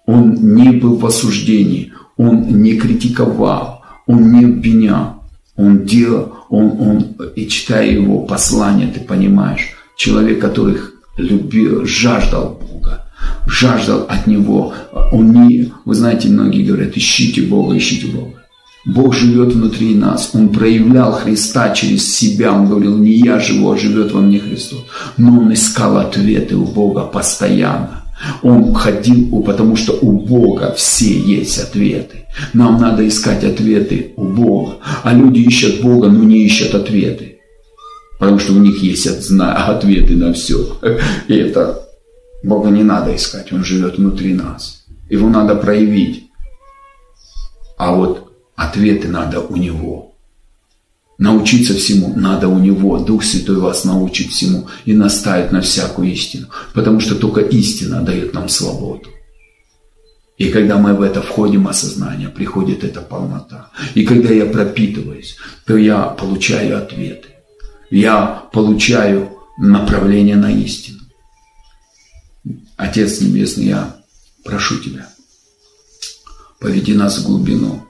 Он 0.07 0.35
не 0.55 0.71
был 0.71 0.97
в 0.97 1.07
осуждении, 1.07 1.93
он 2.17 2.63
не 2.63 2.75
критиковал, 2.75 3.83
он 4.07 4.33
не 4.33 4.45
обвинял. 4.45 5.23
Он 5.57 5.85
делал, 5.85 6.33
он, 6.49 6.81
он, 6.81 7.05
и 7.37 7.47
читая 7.47 7.89
его 7.89 8.23
послание, 8.23 8.89
ты 8.89 8.99
понимаешь, 9.01 9.71
человек, 9.97 10.41
который 10.41 10.77
любил, 11.17 11.87
жаждал 11.87 12.61
Бога, 12.61 13.07
жаждал 13.47 14.05
от 14.09 14.27
Него. 14.27 14.75
Он 15.13 15.47
не, 15.47 15.73
вы 15.85 15.95
знаете, 15.95 16.29
многие 16.29 16.65
говорят, 16.65 16.97
ищите 16.97 17.43
Бога, 17.43 17.77
ищите 17.77 18.09
Бога. 18.09 18.45
Бог 18.85 19.15
живет 19.15 19.55
внутри 19.55 19.95
нас. 19.95 20.31
Он 20.35 20.51
проявлял 20.51 21.13
Христа 21.13 21.73
через 21.73 22.15
себя. 22.15 22.53
Он 22.53 22.69
говорил, 22.69 22.99
не 22.99 23.13
я 23.13 23.39
живу, 23.39 23.73
а 23.73 23.79
живет 23.79 24.13
во 24.13 24.21
мне 24.21 24.39
Христос. 24.39 24.85
Но 25.17 25.41
он 25.41 25.55
искал 25.55 25.97
ответы 25.97 26.57
у 26.57 26.67
Бога 26.67 27.05
постоянно. 27.05 28.04
Он 28.43 28.75
ходил, 28.75 29.43
потому 29.43 29.77
что 29.77 29.93
у 29.93 30.13
Бога 30.13 30.73
все 30.77 31.19
есть 31.19 31.59
ответы. 31.59 32.27
Нам 32.53 32.81
надо 32.81 33.07
искать 33.07 33.45
ответы 33.45 34.13
у 34.17 34.25
Бога. 34.25 34.77
А 35.03 35.13
люди 35.13 35.41
ищут 35.41 35.81
Бога, 35.81 36.09
но 36.09 36.23
не 36.25 36.45
ищут 36.45 36.75
ответы. 36.75 37.39
Потому 38.19 38.39
что 38.39 38.53
у 38.53 38.59
них 38.59 38.83
есть 38.83 39.07
ответы 39.07 40.17
на 40.17 40.33
все. 40.33 40.79
И 41.29 41.35
это 41.35 41.83
Бога 42.43 42.71
не 42.71 42.83
надо 42.83 43.15
искать, 43.15 43.53
Он 43.53 43.65
живет 43.65 43.99
внутри 43.99 44.35
нас. 44.35 44.85
Его 45.11 45.29
надо 45.29 45.55
проявить. 45.55 46.31
А 47.77 47.93
вот 47.95 48.33
ответы 48.55 49.09
надо 49.09 49.41
у 49.41 49.57
Него. 49.57 50.14
Научиться 51.19 51.75
всему 51.75 52.13
надо 52.17 52.49
у 52.49 52.59
Него. 52.59 52.99
Дух 52.99 53.23
Святой 53.23 53.59
вас 53.59 53.85
научит 53.85 54.31
всему 54.31 54.69
и 54.85 54.95
наставит 54.95 55.53
на 55.53 55.61
всякую 55.61 56.13
истину. 56.13 56.49
Потому 56.73 57.01
что 57.01 57.15
только 57.15 57.41
истина 57.41 58.03
дает 58.03 58.35
нам 58.35 58.49
свободу. 58.49 59.09
И 60.37 60.51
когда 60.51 60.79
мы 60.79 60.95
в 60.95 61.03
это 61.03 61.23
входим 61.23 61.69
осознание, 61.69 62.29
приходит 62.29 62.83
эта 62.83 63.01
полнота. 63.01 63.71
И 63.95 64.05
когда 64.05 64.31
я 64.31 64.47
пропитываюсь, 64.47 65.37
то 65.65 65.77
я 65.77 66.03
получаю 66.03 66.77
ответы. 66.79 67.29
Я 67.91 68.43
получаю 68.53 69.31
направление 69.57 70.35
на 70.35 70.51
истину. 70.51 70.99
Отец 72.77 73.21
Небесный, 73.21 73.67
я 73.67 73.97
прошу 74.43 74.79
Тебя, 74.79 75.09
поведи 76.59 76.95
нас 76.95 77.19
в 77.19 77.27
глубину 77.27 77.87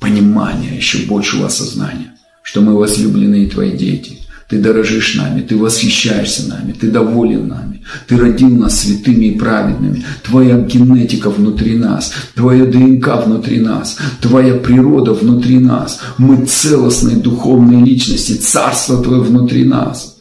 понимания, 0.00 0.74
еще 0.74 1.06
большего 1.06 1.46
осознания 1.46 2.13
что 2.44 2.60
мы 2.60 2.78
возлюбленные 2.78 3.48
Твои 3.48 3.72
дети. 3.72 4.18
Ты 4.50 4.60
дорожишь 4.60 5.14
нами, 5.14 5.40
Ты 5.40 5.56
восхищаешься 5.56 6.46
нами, 6.48 6.72
Ты 6.72 6.90
доволен 6.90 7.48
нами. 7.48 7.82
Ты 8.06 8.18
родил 8.18 8.50
нас 8.50 8.80
святыми 8.80 9.26
и 9.26 9.38
праведными. 9.38 10.04
Твоя 10.22 10.60
генетика 10.60 11.30
внутри 11.30 11.76
нас, 11.78 12.12
Твоя 12.34 12.66
ДНК 12.66 13.24
внутри 13.24 13.60
нас, 13.60 13.96
Твоя 14.20 14.54
природа 14.54 15.14
внутри 15.14 15.58
нас. 15.58 16.00
Мы 16.18 16.44
целостные 16.44 17.16
духовные 17.16 17.82
личности, 17.82 18.34
Царство 18.34 19.02
Твое 19.02 19.22
внутри 19.22 19.64
нас. 19.64 20.18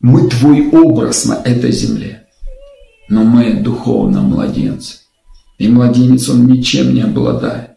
Мы 0.00 0.28
Твой 0.28 0.68
образ 0.68 1.26
на 1.26 1.34
этой 1.34 1.70
земле. 1.70 2.24
Но 3.08 3.22
мы 3.22 3.54
духовно 3.54 4.20
младенцы. 4.20 4.96
И 5.58 5.68
младенец, 5.68 6.28
он 6.28 6.46
ничем 6.46 6.92
не 6.92 7.02
обладает. 7.02 7.70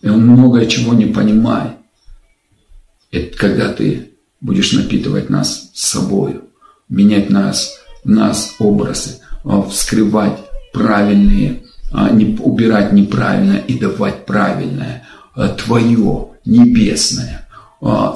И 0.00 0.08
он 0.08 0.24
многое 0.24 0.66
чего 0.66 0.94
не 0.94 1.06
понимает. 1.06 1.75
Это 3.10 3.36
когда 3.36 3.72
ты 3.72 4.10
будешь 4.40 4.72
напитывать 4.72 5.30
нас 5.30 5.70
собою, 5.74 6.44
менять 6.88 7.30
нас, 7.30 7.78
нас 8.04 8.54
образы, 8.58 9.18
а, 9.44 9.62
вскрывать 9.62 10.38
правильные, 10.72 11.62
а, 11.92 12.10
убирать 12.40 12.92
неправильное 12.92 13.58
и 13.58 13.78
давать 13.78 14.26
правильное, 14.26 15.04
а, 15.34 15.48
твое, 15.48 16.28
небесное. 16.44 17.42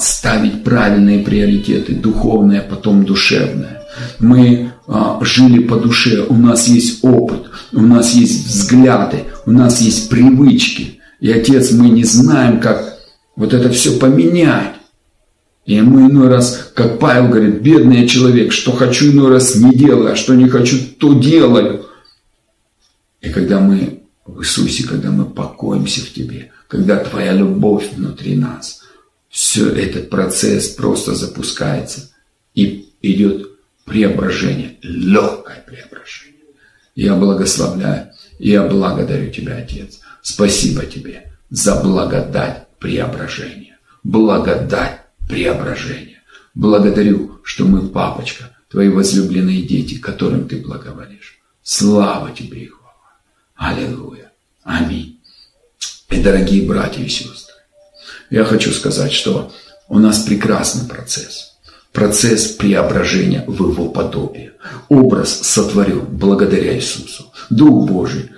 ставить 0.01 0.65
правильные 0.65 1.23
приоритеты, 1.23 1.95
духовное, 1.95 2.63
потом 2.63 3.05
душевное. 3.05 3.83
Мы 4.19 4.73
жили 5.21 5.63
по 5.63 5.77
душе, 5.77 6.25
у 6.27 6.35
нас 6.35 6.67
есть 6.67 7.05
опыт, 7.05 7.51
у 7.73 7.83
нас 7.83 8.15
есть 8.15 8.47
взгляды, 8.47 9.25
у 9.45 9.51
нас 9.53 9.83
есть 9.83 10.09
привычки. 10.09 11.01
И, 11.21 11.31
Отец, 11.31 11.73
мы 11.73 11.91
не 11.91 12.05
знаем, 12.05 12.59
как 12.59 12.99
вот 13.37 13.53
это 13.53 13.69
все 13.69 13.99
поменять. 13.99 14.80
И 15.71 15.81
мы 15.83 16.11
иной 16.11 16.27
раз, 16.27 16.73
как 16.75 16.99
Павел 16.99 17.29
говорит, 17.29 17.63
бедный 17.63 18.01
я 18.01 18.09
человек, 18.09 18.51
что 18.51 18.73
хочу 18.73 19.13
иной 19.13 19.29
раз 19.29 19.55
не 19.55 19.73
делаю, 19.73 20.11
а 20.11 20.17
что 20.17 20.35
не 20.35 20.49
хочу, 20.49 20.77
то 20.99 21.15
делаю. 21.15 21.87
И 23.21 23.29
когда 23.29 23.61
мы 23.61 24.03
в 24.27 24.41
Иисусе, 24.41 24.89
когда 24.89 25.13
мы 25.13 25.27
покоимся 25.27 26.01
в 26.01 26.13
Тебе, 26.13 26.51
когда 26.67 26.97
Твоя 26.97 27.35
любовь 27.35 27.93
внутри 27.93 28.35
нас, 28.35 28.83
все 29.29 29.73
этот 29.73 30.11
процесс 30.11 30.71
просто 30.71 31.15
запускается 31.15 32.11
и 32.57 32.89
идет 33.01 33.51
преображение, 33.85 34.77
легкое 34.83 35.65
преображение. 35.65 36.47
Я 36.97 37.15
благословляю, 37.15 38.11
я 38.41 38.65
благодарю 38.65 39.31
Тебя, 39.31 39.59
Отец. 39.59 40.01
Спасибо 40.21 40.85
Тебе 40.85 41.31
за 41.49 41.81
благодать 41.81 42.67
преображения. 42.81 43.79
Благодать 44.03 45.00
преображения. 45.31 46.23
Благодарю, 46.55 47.41
что 47.45 47.65
мы, 47.65 47.89
папочка, 47.89 48.57
Твои 48.69 48.89
возлюбленные 48.89 49.63
дети, 49.63 49.99
которым 49.99 50.49
Ты 50.49 50.57
благоволишь. 50.59 51.41
Слава 51.63 52.31
Тебе 52.33 52.65
и. 52.65 52.71
Аллилуйя. 53.57 54.33
Аминь. 54.65 55.21
И, 56.11 56.23
дорогие 56.23 56.67
братья 56.67 57.03
и 57.03 57.09
сестры, 57.09 57.55
я 58.31 58.45
хочу 58.45 58.73
сказать, 58.73 59.13
что 59.13 59.53
у 59.89 59.99
нас 59.99 60.21
прекрасный 60.21 60.89
процесс. 60.89 61.59
Процесс 61.93 62.49
преображения 62.49 63.45
в 63.47 63.71
его 63.71 63.89
подобие. 63.89 64.53
Образ 64.89 65.41
сотворен 65.43 66.07
благодаря 66.07 66.77
Иисусу. 66.77 67.33
Дух 67.51 67.89
Божий 67.89 68.31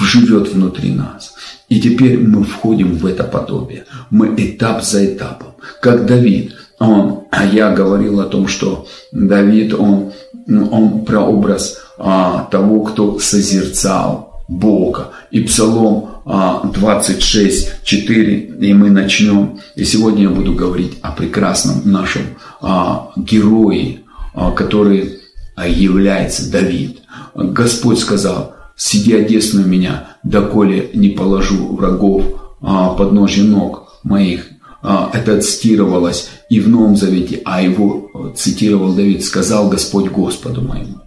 живет 0.00 0.48
внутри 0.48 0.92
нас. 0.92 1.33
И 1.68 1.80
теперь 1.80 2.18
мы 2.18 2.44
входим 2.44 2.96
в 2.96 3.06
это 3.06 3.24
подобие. 3.24 3.84
Мы 4.10 4.34
этап 4.36 4.84
за 4.84 5.06
этапом. 5.06 5.54
Как 5.80 6.06
Давид, 6.06 6.54
он, 6.78 7.24
а 7.30 7.44
я 7.44 7.70
говорил 7.72 8.20
о 8.20 8.26
том, 8.26 8.48
что 8.48 8.86
Давид, 9.12 9.74
он, 9.74 10.12
он 10.48 11.04
прообраз 11.04 11.78
а, 11.98 12.48
того, 12.50 12.82
кто 12.82 13.18
созерцал 13.18 14.44
Бога. 14.48 15.10
И 15.30 15.40
Псалом 15.40 16.14
26, 16.24 17.68
а, 17.68 17.84
4, 17.84 18.38
и 18.60 18.74
мы 18.74 18.90
начнем. 18.90 19.60
И 19.74 19.84
сегодня 19.84 20.24
я 20.24 20.30
буду 20.30 20.54
говорить 20.54 20.98
о 21.02 21.12
прекрасном 21.12 21.90
нашем 21.90 22.22
а, 22.60 23.10
герое, 23.16 24.00
а, 24.34 24.50
который 24.52 25.20
является 25.66 26.50
Давид. 26.50 27.00
Господь 27.34 27.98
сказал, 27.98 28.54
сиди 28.76 29.14
одесную 29.14 29.66
меня, 29.66 30.13
доколе 30.24 30.90
не 30.94 31.10
положу 31.10 31.76
врагов 31.76 32.24
под 32.60 33.12
ножи 33.12 33.42
ног 33.42 34.00
моих. 34.02 34.48
Это 34.82 35.40
цитировалось 35.40 36.28
и 36.50 36.60
в 36.60 36.68
Новом 36.68 36.96
Завете, 36.96 37.40
а 37.44 37.62
его 37.62 38.32
цитировал 38.36 38.92
Давид, 38.94 39.24
сказал 39.24 39.68
Господь 39.68 40.10
Господу 40.10 40.60
моему. 40.60 41.00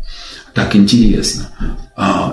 Так 0.53 0.75
интересно. 0.75 1.49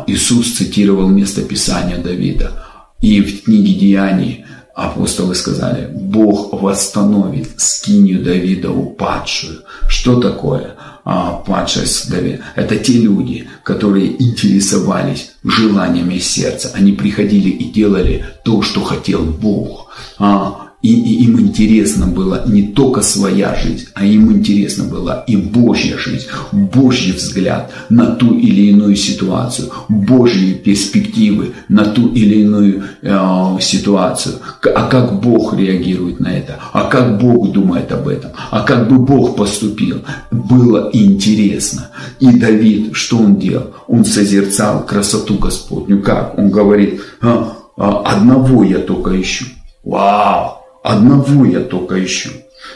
Иисус 0.06 0.52
цитировал 0.52 1.08
место 1.08 1.42
Писания 1.42 1.98
Давида. 1.98 2.52
И 3.00 3.20
в 3.20 3.44
книге 3.44 3.74
Деяний 3.74 4.44
апостолы 4.74 5.34
сказали, 5.34 5.90
Бог 5.92 6.54
восстановит 6.54 7.60
скинию 7.60 8.24
Давида 8.24 8.70
упадшую. 8.70 9.60
Что 9.88 10.20
такое 10.20 10.76
а, 11.04 11.42
падшая 11.46 11.86
Давида? 12.08 12.44
Это 12.54 12.76
те 12.76 12.94
люди, 12.94 13.48
которые 13.62 14.22
интересовались 14.22 15.32
желаниями 15.44 16.18
сердца. 16.18 16.70
Они 16.74 16.92
приходили 16.92 17.50
и 17.50 17.70
делали 17.70 18.24
то, 18.44 18.62
что 18.62 18.82
хотел 18.82 19.24
Бог. 19.24 19.92
А, 20.18 20.63
и, 20.84 20.92
и 20.92 21.24
им 21.24 21.40
интересно 21.40 22.06
было 22.06 22.42
не 22.46 22.62
только 22.62 23.00
своя 23.00 23.54
жизнь, 23.54 23.86
а 23.94 24.04
им 24.04 24.30
интересно 24.30 24.84
была 24.84 25.24
и 25.26 25.34
Божья 25.34 25.96
жизнь, 25.96 26.26
Божий 26.52 27.12
взгляд 27.12 27.72
на 27.88 28.14
ту 28.16 28.34
или 28.34 28.68
иную 28.68 28.94
ситуацию, 28.94 29.70
Божьи 29.88 30.52
перспективы 30.52 31.54
на 31.70 31.86
ту 31.86 32.08
или 32.08 32.42
иную 32.42 32.82
э, 33.00 33.60
ситуацию. 33.62 34.34
А 34.62 34.88
как 34.88 35.22
Бог 35.22 35.54
реагирует 35.56 36.20
на 36.20 36.28
это? 36.36 36.58
А 36.74 36.84
как 36.90 37.18
Бог 37.18 37.50
думает 37.50 37.90
об 37.90 38.06
этом? 38.06 38.32
А 38.50 38.60
как 38.60 38.86
бы 38.90 38.98
Бог 38.98 39.36
поступил? 39.36 40.02
Было 40.30 40.90
интересно. 40.92 41.88
И 42.20 42.30
Давид, 42.30 42.90
что 42.92 43.16
он 43.16 43.36
делал? 43.36 43.70
Он 43.88 44.04
созерцал 44.04 44.84
красоту 44.84 45.38
Господню. 45.38 46.02
Как? 46.02 46.38
Он 46.38 46.50
говорит, 46.50 47.00
а, 47.22 47.56
а, 47.78 48.02
одного 48.02 48.64
я 48.64 48.80
только 48.80 49.18
ищу. 49.18 49.46
Вау! 49.82 50.63
Одного 50.84 51.46
я 51.46 51.60
только 51.60 52.04
ищу. 52.04 52.28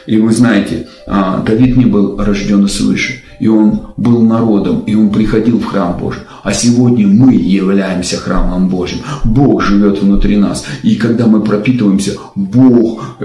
И 0.07 0.17
вы 0.17 0.33
знаете, 0.33 0.87
а, 1.05 1.43
Давид 1.43 1.77
не 1.77 1.85
был 1.85 2.17
рожден 2.17 2.67
свыше, 2.67 3.21
и 3.39 3.47
он 3.47 3.93
был 3.97 4.23
народом, 4.23 4.79
и 4.79 4.95
он 4.95 5.11
приходил 5.11 5.59
в 5.59 5.65
храм 5.65 5.95
Божий. 5.95 6.23
А 6.43 6.53
сегодня 6.53 7.07
мы 7.07 7.33
являемся 7.33 8.17
храмом 8.17 8.69
Божьим. 8.69 8.99
Бог 9.23 9.63
живет 9.63 10.01
внутри 10.01 10.37
нас. 10.37 10.65
И 10.83 10.95
когда 10.95 11.27
мы 11.27 11.41
пропитываемся, 11.41 12.13
Бог 12.35 13.17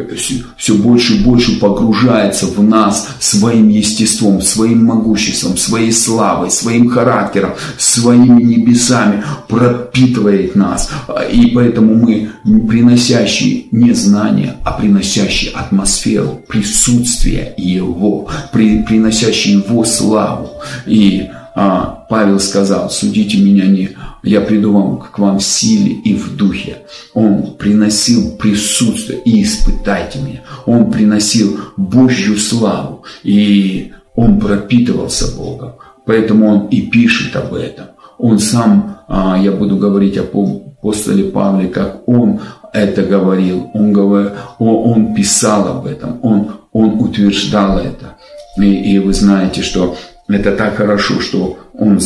все 0.57 0.75
больше 0.75 1.17
и 1.17 1.21
больше 1.21 1.59
погружается 1.59 2.47
в 2.47 2.63
нас 2.63 3.09
своим 3.21 3.69
естеством, 3.69 4.41
своим 4.41 4.85
могуществом, 4.85 5.57
своей 5.57 5.93
славой, 5.93 6.51
своим 6.51 6.89
характером, 6.89 7.53
своими 7.79 8.43
небесами, 8.43 9.25
пропитывает 9.49 10.55
нас. 10.55 10.91
И 11.33 11.53
поэтому 11.55 11.95
мы 11.95 12.31
приносящие 12.69 13.67
не 13.71 13.93
знания, 13.93 14.57
а 14.65 14.73
приносящие 14.73 15.53
атмосферу, 15.53 16.41
присутствие 16.49 17.55
Его, 17.57 18.29
приносящие 18.53 19.59
Его 19.59 19.85
славу. 19.85 20.51
И 20.87 21.29
Павел 21.55 22.41
сказал, 22.41 22.91
судите 22.91 23.39
меня 23.39 23.67
не, 23.67 23.91
я 24.25 24.41
приду 24.41 24.73
вам, 24.73 24.99
к 24.99 25.19
вам 25.19 25.39
в 25.39 25.45
силе 25.45 25.93
и 25.93 26.15
в 26.15 26.37
духе. 26.37 26.79
Он 27.15 27.55
приносил 27.57 28.33
присутствие 28.37 29.21
и 29.25 29.43
испытайте 29.43 30.19
меня. 30.19 30.41
Он 30.67 30.91
приносил 30.91 31.59
Божью 31.77 32.37
славу 32.37 33.05
и 33.23 33.93
он 34.17 34.41
пропитывался 34.41 35.37
Богом. 35.37 35.75
Поэтому 36.07 36.49
он 36.49 36.67
и 36.69 36.83
пишет 36.83 37.37
об 37.37 37.55
этом. 37.55 37.87
Он 38.19 38.39
сам, 38.39 38.99
а, 39.09 39.39
я 39.39 39.53
буду 39.53 39.77
говорить 39.77 40.19
о 40.19 40.23
апостоле 40.23 41.25
Павле, 41.25 41.69
как 41.69 42.07
он 42.09 42.41
это 42.73 43.03
говорил, 43.03 43.71
он, 43.73 43.93
говорил, 43.93 44.33
он 44.59 45.15
писал 45.15 45.69
об 45.69 45.87
этом, 45.87 46.19
он, 46.23 46.51
он 46.73 47.01
утверждал 47.01 47.79
это. 47.79 48.17
И, 48.59 48.95
и 48.95 48.99
вы 48.99 49.15
знаете, 49.15 49.63
что 49.63 49.97
это 50.29 50.57
так 50.57 50.77
хорошо, 50.77 51.21
что 51.21 51.59
он 51.75 52.01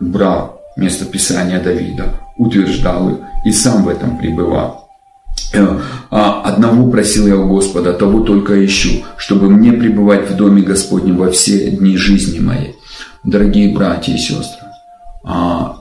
брал 0.00 0.60
место 0.76 1.04
Писания 1.04 1.62
Давида, 1.62 2.14
утверждал 2.36 3.10
их 3.10 3.18
и 3.44 3.52
сам 3.52 3.84
в 3.84 3.88
этом 3.88 4.18
пребывал. 4.18 4.88
Э, 5.52 5.78
а 6.10 6.42
одного 6.42 6.90
просил 6.90 7.26
я 7.26 7.36
у 7.36 7.48
Господа, 7.48 7.92
того 7.92 8.20
только 8.20 8.64
ищу, 8.64 9.04
чтобы 9.16 9.50
мне 9.50 9.72
пребывать 9.72 10.30
в 10.30 10.36
доме 10.36 10.62
Господнем 10.62 11.18
во 11.18 11.30
все 11.30 11.70
дни 11.70 11.96
жизни 11.96 12.38
моей. 12.38 12.74
Дорогие 13.24 13.74
братья 13.74 14.14
и 14.14 14.18
сестры, 14.18 14.66
а, 15.24 15.76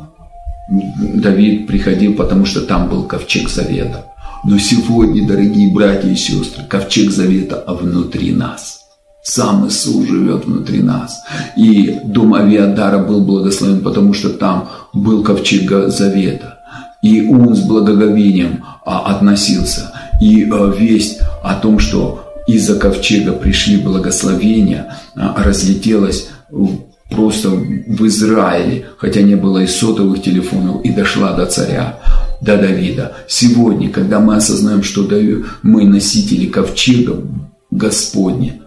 Давид 0.70 1.68
приходил, 1.68 2.16
потому 2.16 2.46
что 2.46 2.62
там 2.62 2.90
был 2.90 3.04
ковчег 3.04 3.50
завета. 3.50 4.06
Но 4.44 4.58
сегодня, 4.58 5.28
дорогие 5.28 5.74
братья 5.74 6.10
и 6.10 6.16
сестры, 6.16 6.64
ковчег 6.66 7.12
завета 7.12 7.64
внутри 7.68 8.34
нас– 8.34 8.80
сам 9.24 9.68
Иисус 9.68 10.08
живет 10.08 10.46
внутри 10.46 10.82
нас. 10.82 11.24
И 11.56 12.00
дом 12.06 12.34
Авиадара 12.34 13.00
был 13.00 13.24
благословен, 13.24 13.82
потому 13.82 14.14
что 14.14 14.30
там 14.30 14.70
был 14.94 15.24
ковчег 15.24 15.90
Завета. 15.90 16.60
И 17.02 17.28
он 17.28 17.56
с 17.56 17.62
благоговением 17.62 18.64
а, 18.86 19.12
относился. 19.12 19.92
И 20.22 20.48
а, 20.52 20.68
весть 20.68 21.20
о 21.44 21.56
том, 21.56 21.80
что 21.80 22.34
из-за 22.48 22.76
ковчега 22.76 23.34
пришли 23.34 23.78
благословения, 23.78 24.98
а, 25.16 25.44
разлетелась 25.44 26.30
просто 27.10 27.50
в 27.50 28.08
Израиле, 28.08 28.86
хотя 28.98 29.22
не 29.22 29.36
было 29.36 29.60
и 29.60 29.68
сотовых 29.68 30.22
телефонов, 30.22 30.84
и 30.84 30.92
дошла 30.92 31.34
до 31.34 31.46
царя, 31.46 32.00
до 32.40 32.58
Давида. 32.58 33.14
Сегодня, 33.28 33.90
когда 33.90 34.20
мы 34.20 34.36
осознаем, 34.36 34.84
что 34.84 35.08
мы 35.64 35.86
носители 35.86 36.48
ковчега 36.48 37.22
Господня, 37.72 38.62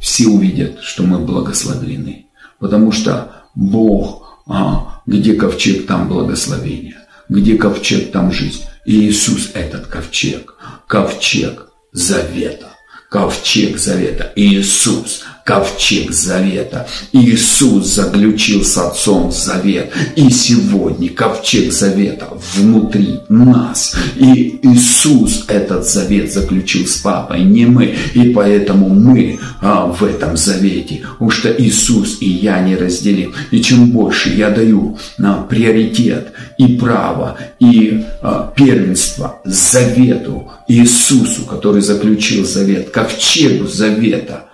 все 0.00 0.28
увидят, 0.28 0.80
что 0.80 1.02
мы 1.02 1.18
благословлены. 1.18 2.26
Потому 2.58 2.92
что 2.92 3.44
Бог, 3.54 4.42
а, 4.46 5.02
где 5.06 5.34
ковчег, 5.34 5.86
там 5.86 6.08
благословение. 6.08 6.98
Где 7.28 7.56
ковчег, 7.56 8.12
там 8.12 8.32
жизнь. 8.32 8.64
И 8.84 9.08
Иисус 9.08 9.50
этот 9.54 9.86
ковчег. 9.86 10.54
Ковчег 10.86 11.68
завета. 11.92 12.68
ковчег 13.10 13.78
завета. 13.78 14.32
Иисус 14.36 15.24
ковчег 15.46 16.10
завета. 16.10 16.88
Иисус 17.12 17.86
заключил 17.86 18.64
с 18.64 18.76
Отцом 18.76 19.30
завет. 19.30 19.92
И 20.16 20.28
сегодня 20.28 21.08
ковчег 21.08 21.72
завета 21.72 22.26
внутри 22.54 23.20
нас. 23.28 23.94
И 24.16 24.58
Иисус 24.62 25.44
этот 25.46 25.86
завет 25.86 26.32
заключил 26.32 26.86
с 26.86 26.96
Папой, 26.96 27.44
не 27.44 27.64
мы. 27.64 27.94
И 28.14 28.30
поэтому 28.30 28.88
мы 28.88 29.38
а, 29.62 29.86
в 29.86 30.02
этом 30.02 30.36
завете. 30.36 31.02
Потому 31.12 31.30
что 31.30 31.54
Иисус 31.56 32.18
и 32.20 32.28
я 32.28 32.60
не 32.60 32.74
разделим. 32.74 33.32
И 33.52 33.60
чем 33.60 33.92
больше 33.92 34.30
я 34.30 34.50
даю 34.50 34.98
а, 35.22 35.44
приоритет 35.44 36.32
и 36.58 36.76
право, 36.76 37.38
и 37.60 38.04
а, 38.20 38.52
первенство 38.56 39.40
завету 39.44 40.50
Иисусу, 40.66 41.42
который 41.42 41.82
заключил 41.82 42.44
завет, 42.44 42.90
ковчегу 42.90 43.68
завета, 43.68 44.45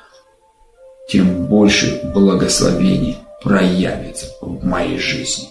тем 1.09 1.47
больше 1.47 2.01
благословений 2.15 3.19
проявится 3.43 4.27
в 4.41 4.65
моей 4.65 4.99
жизни. 4.99 5.49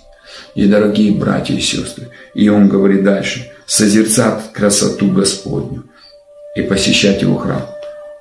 И, 0.56 0.66
дорогие 0.66 1.14
братья 1.14 1.54
и 1.54 1.62
сестры, 1.62 2.10
и 2.34 2.50
он 2.50 2.68
говорит 2.68 3.04
дальше, 3.04 3.52
созерцать 3.66 4.52
красоту 4.54 5.10
Господню 5.12 5.86
и 6.56 6.62
посещать 6.62 7.22
его 7.22 7.38
храм. 7.38 7.66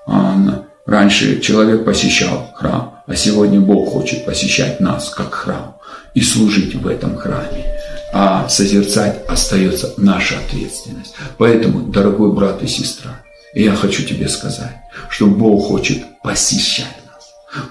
А 0.07 0.65
раньше 0.87 1.41
человек 1.41 1.85
посещал 1.85 2.53
храм, 2.55 3.03
а 3.07 3.17
сегодня 3.17 3.61
Бог 3.61 3.93
хочет 3.93 4.25
посещать 4.25 4.81
нас 4.81 5.11
как 5.11 5.35
храм 5.35 5.77
и 6.15 6.21
служить 6.21 6.75
в 6.75 6.87
этом 6.87 7.17
храме. 7.17 7.77
А 8.13 8.49
созерцать 8.49 9.25
остается 9.29 9.95
наша 9.97 10.37
ответственность. 10.39 11.15
Поэтому, 11.39 11.83
дорогой 11.91 12.33
брат 12.33 12.63
и 12.63 12.67
сестра, 12.67 13.23
я 13.55 13.75
хочу 13.75 14.03
тебе 14.03 14.29
сказать, 14.29 14.77
что 15.09 15.27
Бог 15.27 15.69
хочет 15.69 16.03
посещать 16.23 17.01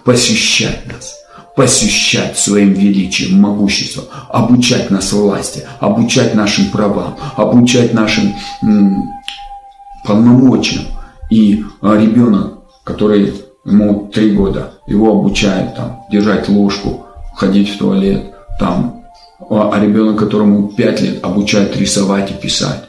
посещать 0.03 0.85
нас, 0.91 1.15
посещать 1.55 2.37
своим 2.37 2.73
величием, 2.73 3.39
могуществом, 3.39 4.05
обучать 4.29 4.89
нас 4.89 5.11
власти, 5.11 5.63
обучать 5.79 6.35
нашим 6.35 6.69
правам, 6.69 7.17
обучать 7.35 7.93
нашим 7.93 8.33
полномочиям. 10.05 10.85
И 11.29 11.63
а, 11.81 11.95
ребенок, 11.95 12.59
который 12.83 13.33
ему 13.63 14.09
три 14.13 14.31
года, 14.31 14.73
его 14.87 15.11
обучают 15.11 15.75
там 15.75 16.01
держать 16.11 16.49
ложку, 16.49 17.05
ходить 17.35 17.69
в 17.69 17.77
туалет, 17.77 18.33
там, 18.59 19.03
а, 19.49 19.71
а 19.73 19.79
ребенок, 19.79 20.17
которому 20.17 20.69
пять 20.69 21.01
лет, 21.01 21.23
обучают 21.23 21.77
рисовать 21.77 22.31
и 22.31 22.33
писать, 22.33 22.83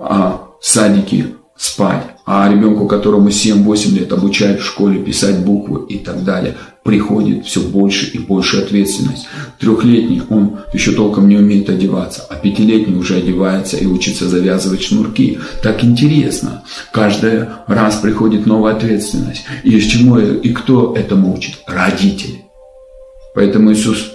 а 0.00 0.42
садики 0.60 1.37
спать, 1.58 2.04
а 2.24 2.48
ребенку, 2.50 2.86
которому 2.86 3.28
7-8 3.28 3.90
лет 3.90 4.12
обучают 4.12 4.60
в 4.60 4.64
школе 4.64 5.02
писать 5.02 5.44
буквы 5.44 5.86
и 5.88 5.98
так 5.98 6.24
далее, 6.24 6.54
приходит 6.84 7.44
все 7.44 7.60
больше 7.60 8.06
и 8.06 8.18
больше 8.18 8.58
ответственность. 8.58 9.26
Трехлетний 9.58 10.22
он 10.30 10.60
еще 10.72 10.92
толком 10.92 11.28
не 11.28 11.36
умеет 11.36 11.68
одеваться, 11.68 12.24
а 12.30 12.36
пятилетний 12.36 12.96
уже 12.96 13.16
одевается 13.16 13.76
и 13.76 13.86
учится 13.86 14.28
завязывать 14.28 14.82
шнурки. 14.82 15.38
Так 15.62 15.84
интересно. 15.84 16.62
Каждый 16.92 17.46
раз 17.66 17.96
приходит 17.96 18.46
новая 18.46 18.74
ответственность. 18.74 19.42
И 19.64 19.78
чему 19.80 20.18
и 20.18 20.52
кто 20.52 20.94
этому 20.94 21.34
учит? 21.34 21.56
Родители. 21.66 22.44
Поэтому 23.34 23.72
Иисус 23.72 24.12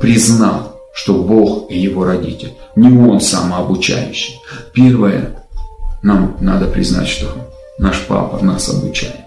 признал, 0.00 0.80
что 0.94 1.14
Бог 1.14 1.70
и 1.70 1.78
его 1.78 2.04
родитель. 2.04 2.52
Не 2.76 2.88
он 2.88 3.20
самообучающий. 3.20 4.34
Первое, 4.74 5.41
нам 6.02 6.36
надо 6.40 6.66
признать, 6.66 7.08
что 7.08 7.52
Наш 7.78 8.06
Папа 8.06 8.44
нас 8.44 8.68
обучает. 8.68 9.20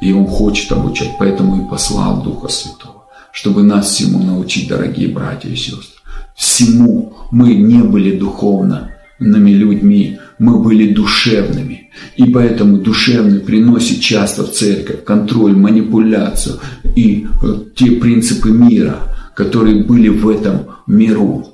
И 0.00 0.12
Он 0.12 0.26
хочет 0.26 0.70
обучать, 0.72 1.10
поэтому 1.18 1.64
и 1.64 1.70
послал 1.70 2.22
Духа 2.22 2.48
Святого, 2.48 3.04
чтобы 3.32 3.62
нас 3.62 3.88
всему 3.88 4.22
научить, 4.22 4.68
дорогие 4.68 5.08
братья 5.08 5.48
и 5.48 5.56
сестры. 5.56 6.00
Всему 6.36 7.14
мы 7.30 7.54
не 7.54 7.82
были 7.82 8.16
духовными 8.18 9.50
людьми, 9.50 10.18
мы 10.38 10.58
были 10.58 10.92
душевными. 10.92 11.90
И 12.16 12.24
поэтому 12.24 12.78
душевный 12.78 13.40
приносит 13.40 14.00
часто 14.00 14.44
в 14.44 14.52
церковь 14.52 15.04
контроль, 15.04 15.56
манипуляцию 15.56 16.58
и 16.96 17.26
э, 17.42 17.56
те 17.76 17.92
принципы 17.92 18.50
мира, 18.50 18.98
которые 19.34 19.84
были 19.84 20.08
в 20.08 20.28
этом 20.28 20.66
миру. 20.86 21.46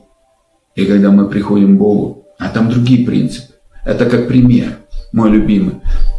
И 0.74 0.86
когда 0.86 1.10
мы 1.10 1.28
приходим 1.28 1.76
к 1.76 1.78
Богу, 1.78 2.24
а 2.38 2.48
там 2.48 2.70
другие 2.70 3.06
принципы. 3.06 3.49
Это 3.84 4.06
как 4.06 4.28
пример 4.28 4.78
мой 5.12 5.30
любимый. 5.30 5.74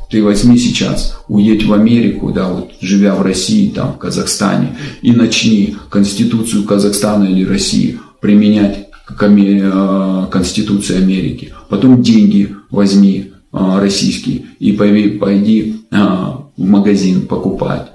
Ты 0.09 0.21
возьми 0.23 0.57
сейчас, 0.57 1.17
уедь 1.29 1.63
в 1.63 1.73
Америку, 1.73 2.33
да, 2.33 2.49
вот 2.49 2.71
живя 2.81 3.15
в 3.15 3.21
России, 3.21 3.69
там, 3.69 3.93
в 3.93 3.97
Казахстане, 3.97 4.77
и 5.01 5.13
начни 5.13 5.77
Конституцию 5.89 6.65
Казахстана 6.65 7.25
или 7.25 7.45
России 7.45 7.97
применять 8.19 8.89
к 9.05 9.23
э, 9.23 10.27
Конституции 10.29 10.97
Америки. 10.97 11.53
Потом 11.69 12.01
деньги 12.01 12.55
возьми 12.69 13.31
э, 13.53 13.79
российские 13.79 14.47
и 14.59 14.73
пойди, 14.73 15.81
э, 15.91 15.97
в 15.97 16.41
магазин 16.57 17.21
покупать. 17.21 17.87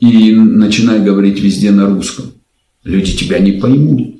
И 0.00 0.34
начинай 0.34 1.00
говорить 1.00 1.40
везде 1.40 1.70
на 1.70 1.86
русском. 1.86 2.32
Люди 2.82 3.16
тебя 3.16 3.38
не 3.38 3.52
поймут. 3.52 4.16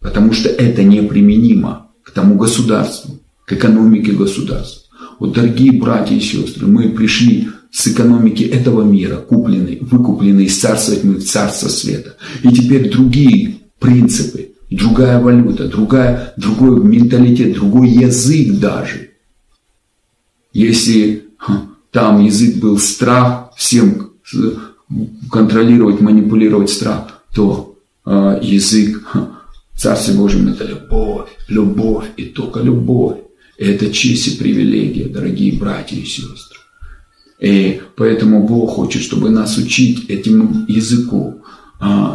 Потому 0.00 0.32
что 0.32 0.48
это 0.48 0.82
неприменимо 0.82 1.88
к 2.02 2.10
тому 2.10 2.36
государству 2.36 3.11
к 3.44 3.52
экономике 3.52 4.12
государства. 4.12 4.82
Вот, 5.18 5.32
дорогие 5.32 5.72
братья 5.72 6.14
и 6.14 6.20
сестры, 6.20 6.66
мы 6.66 6.90
пришли 6.90 7.48
с 7.70 7.86
экономики 7.86 8.42
этого 8.42 8.82
мира, 8.82 9.16
купленной, 9.16 9.78
выкупленной 9.80 10.44
из 10.44 10.60
царства 10.60 10.94
тьмы 10.96 11.14
в 11.14 11.24
царство 11.24 11.68
света. 11.68 12.16
И 12.42 12.48
теперь 12.48 12.90
другие 12.90 13.56
принципы, 13.78 14.52
другая 14.70 15.20
валюта, 15.20 15.68
другая, 15.68 16.34
другой 16.36 16.82
менталитет, 16.84 17.54
другой 17.54 17.88
язык 17.88 18.58
даже. 18.58 19.10
Если 20.52 21.24
там 21.90 22.24
язык 22.24 22.56
был 22.56 22.78
страх, 22.78 23.52
всем 23.56 24.12
контролировать, 25.30 26.00
манипулировать 26.00 26.70
страх, 26.70 27.22
то 27.34 27.78
э, 28.04 28.38
язык 28.42 29.16
Царствия 29.82 30.14
Божьем 30.14 30.48
это 30.48 30.64
любовь, 30.64 31.28
любовь 31.48 32.06
и 32.16 32.26
только 32.26 32.60
любовь. 32.60 33.18
Это 33.58 33.92
честь 33.92 34.28
и 34.28 34.36
привилегия, 34.38 35.04
дорогие 35.04 35.58
братья 35.58 35.96
и 35.96 36.04
сестры. 36.04 36.58
И 37.38 37.80
поэтому 37.96 38.46
Бог 38.46 38.70
хочет, 38.70 39.02
чтобы 39.02 39.30
нас 39.30 39.58
учить 39.58 40.08
этим 40.08 40.64
языку, 40.68 41.41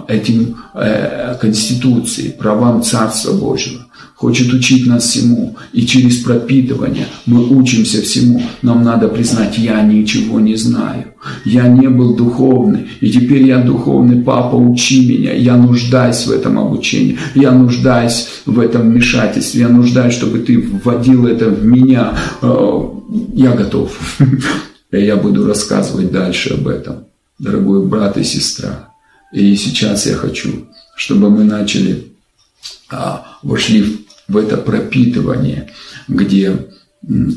этим 0.08 0.58
э, 0.74 1.36
конституции, 1.42 2.36
правам 2.38 2.82
Царства 2.82 3.34
Божьего. 3.34 3.82
Хочет 4.16 4.52
учить 4.52 4.88
нас 4.88 5.04
всему. 5.04 5.58
И 5.74 5.86
через 5.86 6.18
пропитывание 6.18 7.06
мы 7.28 7.48
учимся 7.56 8.02
всему. 8.02 8.42
Нам 8.64 8.84
надо 8.84 9.10
признать, 9.10 9.60
я 9.60 9.82
ничего 9.84 10.40
не 10.40 10.56
знаю. 10.56 11.14
Я 11.46 11.68
не 11.68 11.88
был 11.88 12.16
духовный. 12.16 12.88
И 13.00 13.12
теперь 13.12 13.46
я 13.46 13.62
духовный. 13.62 14.24
Папа, 14.24 14.56
учи 14.56 15.08
меня. 15.08 15.34
Я 15.34 15.56
нуждаюсь 15.56 16.26
в 16.26 16.32
этом 16.32 16.58
обучении. 16.58 17.20
Я 17.36 17.52
нуждаюсь 17.52 18.28
в 18.48 18.60
этом 18.60 18.90
вмешательстве. 18.90 19.62
Я 19.62 19.70
нуждаюсь, 19.70 20.16
чтобы 20.16 20.40
ты 20.40 20.58
вводил 20.84 21.28
это 21.28 21.50
в 21.50 21.64
меня. 21.64 22.14
Э, 22.42 22.90
я 23.34 23.52
готов. 23.52 23.92
Я 24.92 25.18
буду 25.18 25.46
рассказывать 25.46 26.12
дальше 26.12 26.54
об 26.54 26.68
этом. 26.68 27.06
Дорогой 27.38 27.86
брат 27.86 28.18
и 28.18 28.24
сестра. 28.24 28.87
И 29.32 29.56
сейчас 29.56 30.06
я 30.06 30.16
хочу, 30.16 30.68
чтобы 30.96 31.30
мы 31.30 31.44
начали, 31.44 32.14
а, 32.90 33.38
вошли 33.44 34.06
в 34.28 34.38
это 34.38 34.58
пропитывание, 34.58 35.72
где 36.08 36.70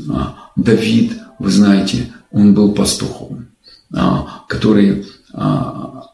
а, 0.09 0.51
Давид, 0.55 1.13
вы 1.39 1.51
знаете, 1.51 2.13
он 2.31 2.53
был 2.53 2.73
пастухом, 2.73 3.47
а, 3.93 4.43
который 4.47 5.05
а, 5.33 6.07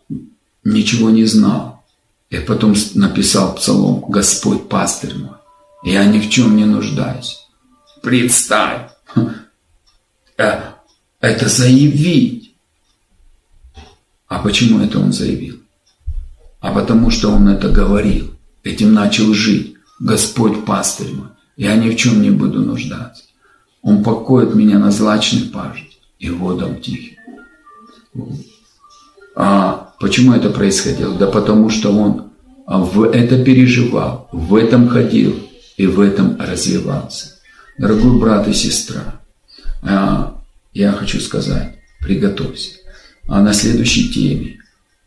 ничего 0.63 1.10
не 1.10 1.26
знал. 1.26 1.84
И 2.30 2.38
потом 2.40 2.76
написал 2.96 3.56
псалом 3.56 4.04
«Господь 4.10 4.68
пастырь 4.68 5.16
мой, 5.16 5.38
я 5.84 6.06
ни 6.06 6.20
в 6.20 6.30
чем 6.30 6.58
не 6.58 6.66
нуждаюсь». 6.66 7.48
Представь, 8.02 8.92
э, 10.38 10.62
это 11.22 11.50
заявить. 11.50 12.54
А 14.28 14.40
почему 14.40 14.80
это 14.80 15.00
он 15.00 15.13
заявил? 15.13 15.57
А 16.60 16.72
потому 16.72 17.10
что 17.10 17.30
он 17.30 17.48
это 17.50 17.70
говорил, 17.70 18.34
этим 18.63 18.93
начал 18.93 19.34
жить. 19.34 19.76
Господь 20.00 20.63
пастырь 20.65 21.13
мой, 21.13 21.30
я 21.56 21.76
ни 21.76 21.89
в 21.89 21.96
чем 21.96 22.22
не 22.22 22.30
буду 22.30 22.62
нуждаться. 22.62 23.24
Он 23.82 24.04
покоит 24.04 24.54
меня 24.54 24.78
на 24.78 24.91
злачной 24.91 25.50
пажде 25.50 25.88
и 26.20 26.30
водом 26.30 26.80
тихим. 26.82 27.17
А 29.36 29.93
почему 30.00 30.34
это 30.34 30.50
происходило? 30.50 31.17
Да 31.17 31.28
потому 31.28 31.70
что 31.70 31.91
он 31.91 32.32
в 32.67 33.04
это 33.04 33.43
переживал, 33.43 34.30
в 34.32 34.56
этом 34.56 34.89
ходил 34.89 35.39
и 35.78 35.88
в 35.88 36.00
этом 36.00 36.38
развивался. 36.39 37.36
Дорогой 37.78 38.20
брат 38.20 38.48
и 38.48 38.54
сестра, 38.54 39.22
а, 39.84 40.41
Я 40.74 40.91
хочу 40.91 41.20
сказать, 41.20 41.76
приготовься. 42.02 42.72
А 43.28 43.41
на 43.41 43.54
следующей 43.54 44.10
теме, 44.10 44.60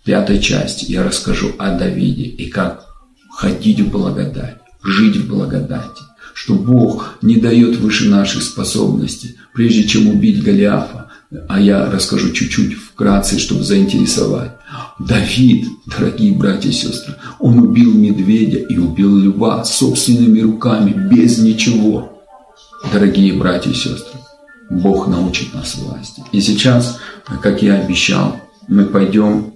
пятой 0.04 0.40
части, 0.40 0.90
я 0.90 1.02
расскажу 1.02 1.52
о 1.58 1.76
Давиде 1.76 2.24
и 2.24 2.48
как 2.48 2.86
ходить 3.30 3.80
в 3.80 3.90
благодать, 3.90 4.58
жить 4.82 5.16
в 5.16 5.28
благодати, 5.28 6.02
что 6.34 6.54
Бог 6.54 7.18
не 7.22 7.36
дает 7.36 7.76
выше 7.76 8.08
наших 8.08 8.42
способностей. 8.42 9.36
Прежде 9.54 9.84
чем 9.84 10.08
убить 10.08 10.42
Голиафа, 10.42 11.10
а 11.48 11.60
я 11.60 11.90
расскажу 11.90 12.32
чуть-чуть 12.32 12.74
вкратце, 12.74 13.38
чтобы 13.38 13.62
заинтересовать. 13.62 14.52
Давид, 14.98 15.66
дорогие 15.86 16.34
братья 16.34 16.68
и 16.68 16.72
сестры, 16.72 17.14
он 17.38 17.58
убил 17.58 17.92
медведя 17.94 18.58
и 18.58 18.78
убил 18.78 19.16
льва 19.16 19.64
собственными 19.64 20.40
руками, 20.40 20.92
без 21.10 21.38
ничего. 21.38 22.22
Дорогие 22.92 23.34
братья 23.34 23.70
и 23.70 23.74
сестры, 23.74 24.18
Бог 24.70 25.08
научит 25.08 25.54
нас 25.54 25.76
власти. 25.76 26.22
И 26.32 26.40
сейчас, 26.40 26.98
как 27.42 27.62
я 27.62 27.74
обещал, 27.74 28.36
мы 28.68 28.84
пойдем 28.86 29.54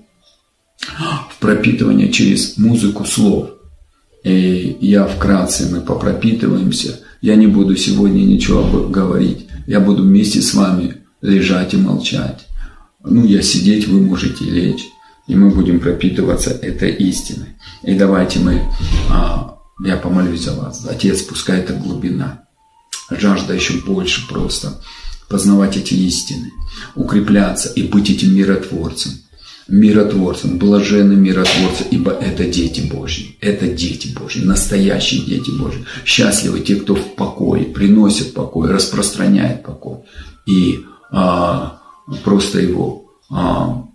в 1.30 1.38
пропитывание 1.40 2.12
через 2.12 2.56
музыку 2.56 3.04
слов. 3.04 3.50
И 4.22 4.76
я 4.80 5.06
вкратце, 5.06 5.68
мы 5.70 5.80
попропитываемся. 5.80 7.00
Я 7.20 7.36
не 7.36 7.46
буду 7.46 7.76
сегодня 7.76 8.20
ничего 8.20 8.88
говорить. 8.88 9.46
Я 9.66 9.80
буду 9.80 10.02
вместе 10.02 10.42
с 10.42 10.54
вами 10.54 10.96
лежать 11.20 11.74
и 11.74 11.78
молчать. 11.78 12.46
Ну, 13.02 13.24
я 13.24 13.42
сидеть, 13.42 13.86
вы 13.86 14.00
можете 14.00 14.44
лечь. 14.44 14.84
И 15.26 15.34
мы 15.34 15.50
будем 15.50 15.80
пропитываться 15.80 16.50
этой 16.50 16.92
истиной. 16.92 17.48
И 17.82 17.94
давайте 17.94 18.40
мы, 18.40 18.62
а, 19.10 19.58
я 19.84 19.96
помолюсь 19.96 20.42
за 20.42 20.54
вас. 20.54 20.86
Отец, 20.88 21.22
пускай 21.22 21.60
это 21.60 21.74
глубина. 21.74 22.44
Жажда 23.10 23.54
еще 23.54 23.74
больше 23.86 24.26
просто 24.28 24.80
познавать 25.28 25.76
эти 25.76 25.94
истины, 25.94 26.52
укрепляться 26.94 27.70
и 27.70 27.82
быть 27.82 28.10
этим 28.10 28.34
миротворцем. 28.34 29.12
Миротворцем, 29.66 30.58
блаженным 30.58 31.22
миротворцем, 31.22 31.86
ибо 31.90 32.12
это 32.12 32.44
дети 32.44 32.80
Божьи, 32.82 33.36
это 33.40 33.66
дети 33.66 34.08
Божьи, 34.08 34.44
настоящие 34.44 35.22
дети 35.22 35.50
Божьи. 35.50 35.84
Счастливы 36.04 36.60
те, 36.60 36.76
кто 36.76 36.94
в 36.94 37.14
покое, 37.14 37.64
приносят 37.64 38.34
покой, 38.34 38.70
распространяет 38.70 39.62
покой 39.62 40.00
и 40.46 40.80
а, 41.10 41.80
просто 42.24 42.60
его 42.60 43.10
а, 43.30 43.86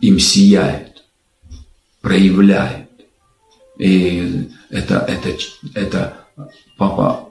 им 0.00 0.18
сияют, 0.18 1.04
проявляют. 2.00 2.88
И 3.78 4.48
это, 4.70 5.06
это, 5.08 5.36
это 5.74 6.16
папа 6.76 7.30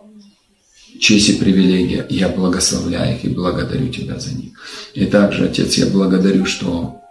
честь 1.00 1.30
и 1.30 1.34
привилегия. 1.34 2.06
Я 2.10 2.30
благословляю 2.30 3.16
их 3.16 3.26
и 3.26 3.30
благодарю 3.30 3.90
Тебя 3.90 4.20
за 4.20 4.34
них. 4.34 4.54
И 4.94 5.06
также, 5.06 5.46
Отец, 5.46 5.76
я 5.76 5.88
благодарю, 5.88 6.46
что 6.46 7.02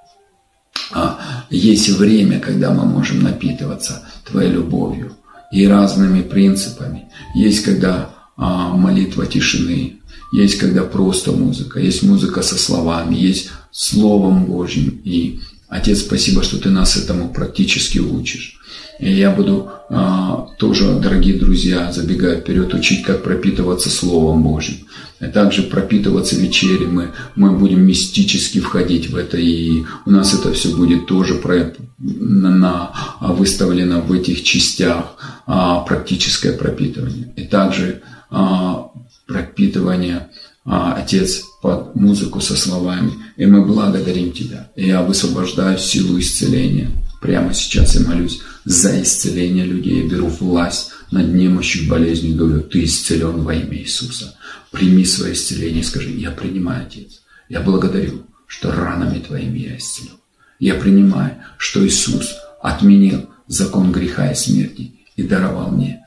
есть 1.50 1.88
время, 1.90 2.40
когда 2.40 2.72
мы 2.72 2.84
можем 2.84 3.22
напитываться 3.22 4.02
Твоей 4.24 4.50
любовью 4.50 5.16
и 5.52 5.66
разными 5.66 6.22
принципами. 6.22 7.06
Есть, 7.34 7.64
когда 7.64 8.10
а, 8.36 8.74
молитва 8.74 9.26
тишины, 9.26 10.00
есть, 10.32 10.58
когда 10.58 10.84
просто 10.84 11.32
музыка, 11.32 11.80
есть 11.80 12.02
музыка 12.02 12.42
со 12.42 12.58
словами, 12.58 13.16
есть 13.16 13.50
Словом 13.70 14.44
Божьим. 14.44 15.00
И, 15.04 15.40
Отец, 15.68 16.00
спасибо, 16.00 16.42
что 16.42 16.58
Ты 16.58 16.70
нас 16.70 16.96
этому 16.96 17.30
практически 17.30 17.98
учишь. 17.98 18.57
И 18.98 19.12
я 19.12 19.30
буду 19.30 19.70
а, 19.90 20.48
тоже, 20.58 20.98
дорогие 21.00 21.38
друзья, 21.38 21.92
забегая 21.92 22.40
вперед, 22.40 22.74
учить, 22.74 23.04
как 23.04 23.22
пропитываться 23.22 23.90
Словом 23.90 24.42
Божьим. 24.42 24.78
И 25.20 25.26
также 25.26 25.62
пропитываться 25.62 26.36
вечерей 26.36 26.86
мы, 26.86 27.12
мы 27.34 27.52
будем 27.52 27.86
мистически 27.86 28.60
входить 28.60 29.10
в 29.10 29.16
это, 29.16 29.36
и 29.36 29.84
у 30.04 30.10
нас 30.10 30.34
это 30.34 30.52
все 30.52 30.74
будет 30.76 31.06
тоже 31.06 31.34
про, 31.34 31.74
на, 31.98 32.50
на, 32.50 32.92
выставлено 33.20 34.00
в 34.00 34.12
этих 34.12 34.44
частях 34.44 35.16
а, 35.46 35.80
практическое 35.80 36.52
пропитывание. 36.52 37.32
И 37.36 37.44
также 37.44 38.02
а, 38.30 38.90
пропитывание, 39.26 40.28
а, 40.64 40.94
Отец, 40.94 41.42
под 41.62 41.94
музыку 41.94 42.40
со 42.40 42.56
словами. 42.56 43.12
И 43.36 43.46
мы 43.46 43.64
благодарим 43.64 44.32
Тебя. 44.32 44.70
И 44.76 44.86
я 44.86 45.02
высвобождаю 45.02 45.78
силу 45.78 46.18
исцеления. 46.18 46.90
Прямо 47.20 47.52
сейчас 47.52 47.94
я 47.96 48.06
молюсь 48.06 48.40
за 48.64 49.02
исцеление 49.02 49.64
людей. 49.64 50.02
Я 50.02 50.08
беру 50.08 50.28
власть 50.28 50.92
над 51.10 51.28
немощью 51.34 51.88
болезнью. 51.88 52.36
Говорю, 52.36 52.62
ты 52.62 52.84
исцелен 52.84 53.42
во 53.42 53.54
имя 53.54 53.78
Иисуса. 53.78 54.36
Прими 54.70 55.04
свое 55.04 55.32
исцеление 55.32 55.82
скажи, 55.82 56.10
я 56.10 56.30
принимаю, 56.30 56.86
Отец. 56.86 57.22
Я 57.48 57.60
благодарю, 57.60 58.24
что 58.46 58.70
ранами 58.70 59.18
Твоими 59.18 59.58
я 59.58 59.76
исцелен. 59.76 60.12
Я 60.60 60.74
принимаю, 60.74 61.36
что 61.56 61.86
Иисус 61.86 62.36
отменил 62.62 63.28
закон 63.46 63.92
греха 63.92 64.30
и 64.30 64.34
смерти 64.34 64.94
и 65.16 65.22
даровал 65.22 65.70
мне 65.70 66.04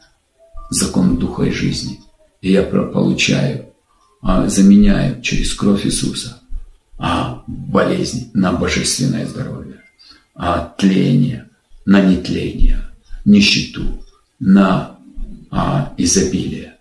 закон 0.70 1.18
духа 1.18 1.44
и 1.44 1.52
жизни. 1.52 2.00
И 2.42 2.52
я 2.52 2.64
получаю, 2.64 3.68
а, 4.22 4.48
заменяю 4.48 5.22
через 5.22 5.54
кровь 5.54 5.86
Иисуса 5.86 6.42
а 7.02 7.44
болезни 7.48 8.30
на 8.36 8.54
божественное 8.54 9.26
здоровье 9.26 9.81
а, 10.44 10.74
тление 10.76 11.48
на 11.86 12.02
нетление, 12.02 12.82
нищету 13.26 14.04
на 14.40 14.98
а, 15.52 15.94
изобилие, 16.00 16.78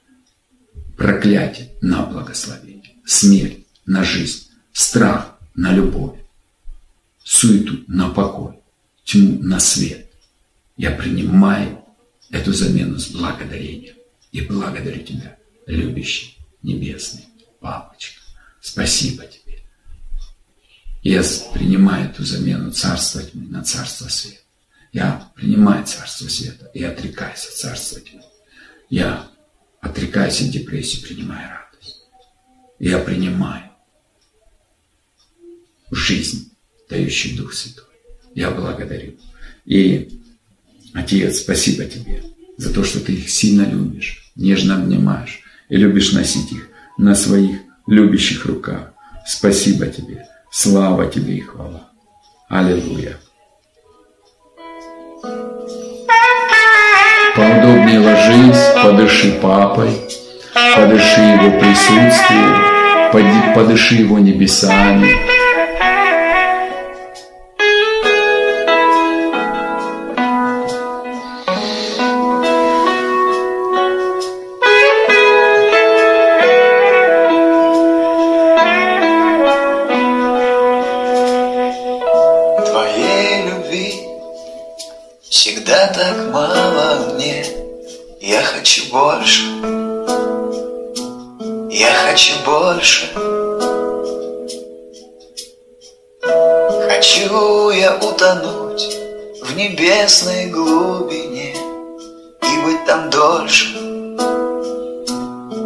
проклятие 0.96 1.68
на 1.83 2.07
благословение, 2.07 2.94
смерть 3.05 3.66
на 3.85 4.03
жизнь, 4.03 4.46
страх 4.73 5.38
на 5.55 5.75
любовь, 5.75 6.18
суету 7.23 7.85
на 7.87 8.09
покой, 8.09 8.55
тьму 9.05 9.42
на 9.42 9.61
свет. 9.61 10.11
Я 10.79 10.92
принимаю 10.92 11.85
эту 12.31 12.55
замену 12.55 12.99
с 12.99 13.09
благодарением 13.09 13.96
и 14.33 14.40
благодарю 14.40 15.03
Тебя, 15.03 15.37
любящий 15.66 16.38
небесный 16.62 17.27
папочка. 17.61 18.23
Спасибо 18.62 19.25
Тебе 19.27 19.39
я 21.03 21.23
принимаю 21.55 22.11
эту 22.11 22.25
замену 22.25 22.71
царства 22.73 23.23
тьмы 23.23 23.47
на 23.49 23.65
царство 23.65 24.09
света. 24.09 24.41
Я 24.93 25.31
принимаю 25.35 25.87
царство 25.87 26.29
света 26.29 26.71
и 26.75 26.83
отрекаюсь 26.83 27.47
от 27.47 27.55
царства 27.55 28.01
тьмы. 28.01 28.23
Я 28.91 29.29
отрекаюсь 29.81 30.43
от 30.43 30.51
депрессии, 30.51 31.01
принимаю 31.01 31.49
радость. 31.49 32.03
Я 32.79 32.99
принимаю 32.99 33.71
жизнь, 35.91 36.53
дающий 36.89 37.37
Дух 37.37 37.55
Святой. 37.55 37.85
Я 38.35 38.51
благодарю. 38.51 39.17
И, 39.65 40.21
Отец, 40.93 41.39
спасибо 41.39 41.85
Тебе 41.87 42.23
за 42.59 42.75
то, 42.75 42.85
что 42.85 43.01
Ты 43.01 43.15
их 43.15 43.31
сильно 43.31 43.63
любишь, 43.63 44.33
нежно 44.37 44.77
обнимаешь 44.77 45.41
и 45.71 45.77
любишь 45.77 46.13
носить 46.13 46.53
их 46.53 46.69
на 46.99 47.15
своих 47.15 47.61
любящих 47.87 48.45
руках. 48.45 48.93
Спасибо 49.27 49.87
Тебе 49.87 50.27
Слава 50.51 51.07
Тебе 51.07 51.35
и 51.35 51.41
хвала. 51.41 51.89
Аллилуйя. 52.49 53.17
Поудобнее 57.37 58.01
ложись, 58.01 58.75
подыши 58.83 59.39
папой, 59.41 59.93
подыши 60.75 61.21
его 61.21 61.59
присутствием, 61.61 63.55
подыши 63.55 63.95
его 63.95 64.19
небесами, 64.19 65.15
небесной 100.01 100.47
глубине 100.47 101.55
И 102.43 102.57
быть 102.65 102.85
там 102.87 103.11
дольше, 103.11 103.77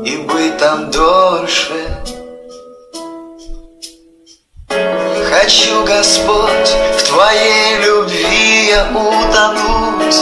и 0.04 0.16
быть 0.28 0.58
там 0.58 0.90
дольше. 0.90 1.86
Хочу, 5.30 5.84
Господь, 5.84 6.68
в 6.98 7.02
Твоей 7.04 7.78
любви 7.84 8.66
я 8.70 8.88
утонуть. 8.90 10.16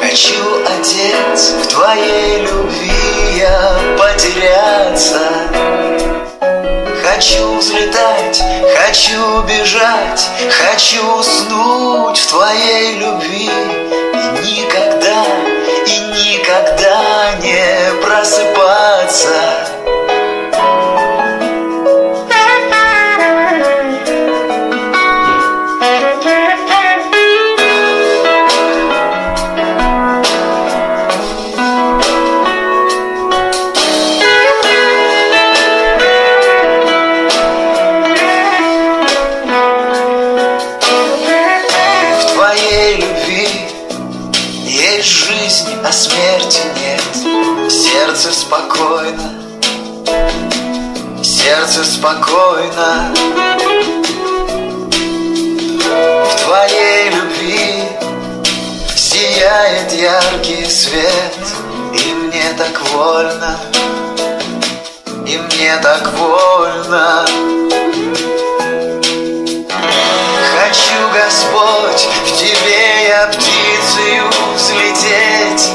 Хочу, 0.00 0.42
Отец, 0.66 1.52
в 1.62 1.66
Твоей 1.68 2.40
любви 2.40 3.38
я 3.38 3.78
потеряться 3.96 5.43
Хочу 7.14 7.58
взлетать, 7.58 8.42
хочу 8.76 9.42
бежать, 9.42 10.28
хочу 10.50 11.16
уснуть 11.16 12.18
в 12.18 12.26
твоей 12.26 12.96
любви. 12.98 13.48
И 13.48 14.42
никогда, 14.42 15.24
и 15.86 16.00
никогда 16.10 17.34
не 17.40 18.02
просыпаться 18.02 19.68
спокойно. 52.04 53.14
В 55.80 56.44
твоей 56.44 57.08
любви 57.08 57.82
сияет 58.94 59.90
яркий 59.90 60.66
свет, 60.68 61.38
и 61.94 62.12
мне 62.12 62.52
так 62.58 62.78
вольно, 62.92 63.56
и 65.26 65.38
мне 65.38 65.78
так 65.78 66.12
вольно. 66.18 67.26
Хочу, 70.58 71.00
Господь, 71.14 72.06
в 72.26 72.36
Тебе 72.36 73.08
я 73.08 73.28
птицею 73.28 74.24
взлететь, 74.54 75.70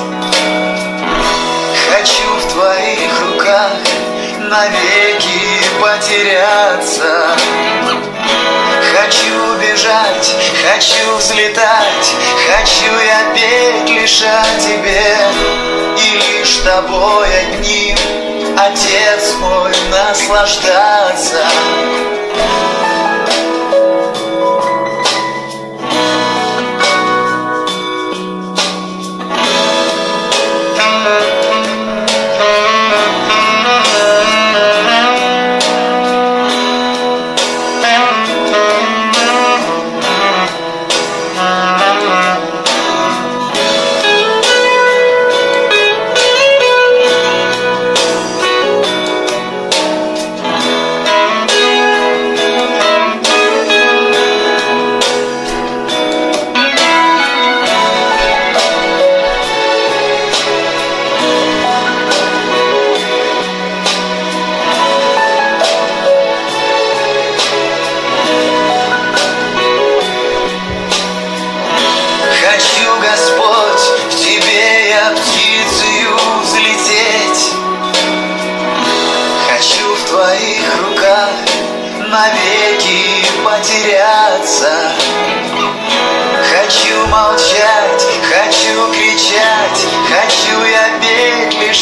Хочу 1.90 2.30
в 2.38 2.54
твоих 2.54 3.10
руках 3.32 3.72
навеки 4.48 4.99
потеряться. 5.90 7.36
Хочу 8.94 9.56
бежать, 9.62 10.36
хочу 10.64 11.16
взлетать 11.18 12.16
Хочу 12.48 12.92
я 13.00 13.34
петь 13.34 13.90
лишь 13.90 14.22
о 14.24 14.44
тебе. 14.60 15.18
И 15.98 16.40
лишь 16.40 16.58
тобой 16.58 17.28
одним, 17.42 17.98
Отец 18.58 19.36
мой, 19.40 19.72
наслаждаться 19.90 21.48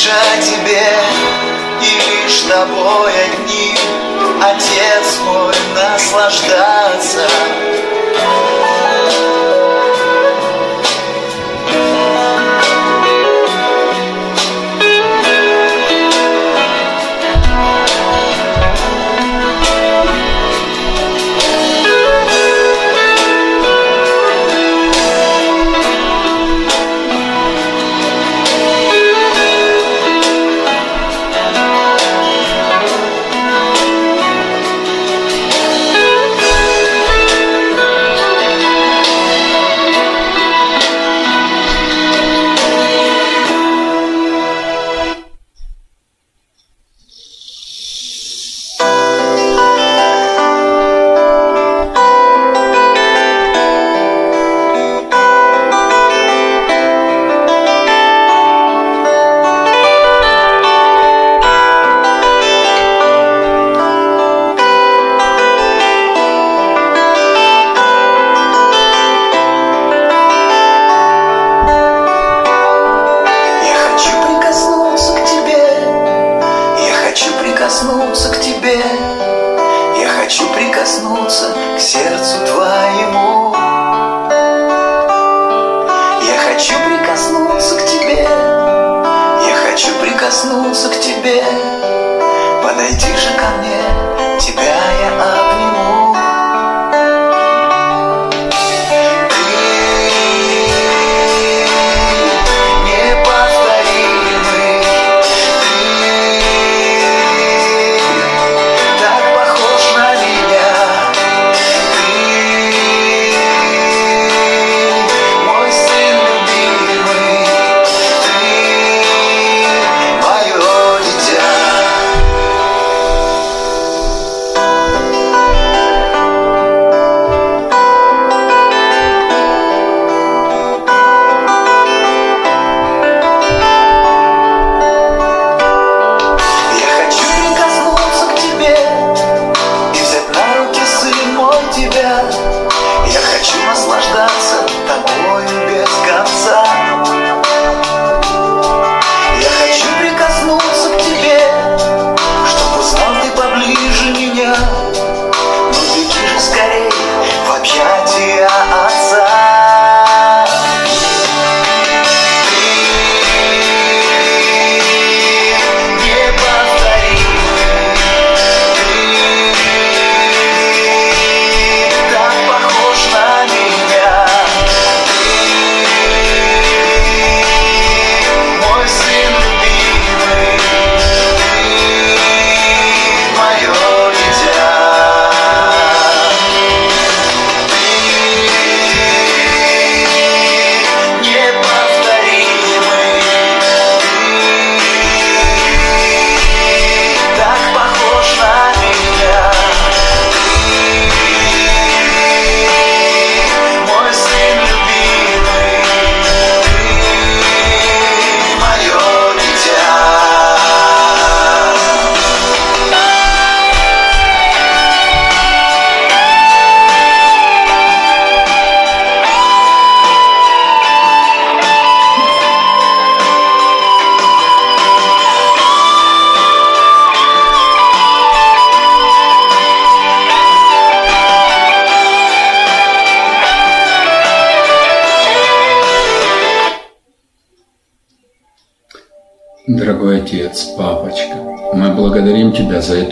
душа 0.07 0.41
тебе, 0.41 0.87
и 1.81 2.23
лишь 2.23 2.41
тобой 2.41 3.11
одним, 3.25 3.77
Отец 4.41 5.19
мой, 5.25 5.53
наслаждаться. 5.75 7.27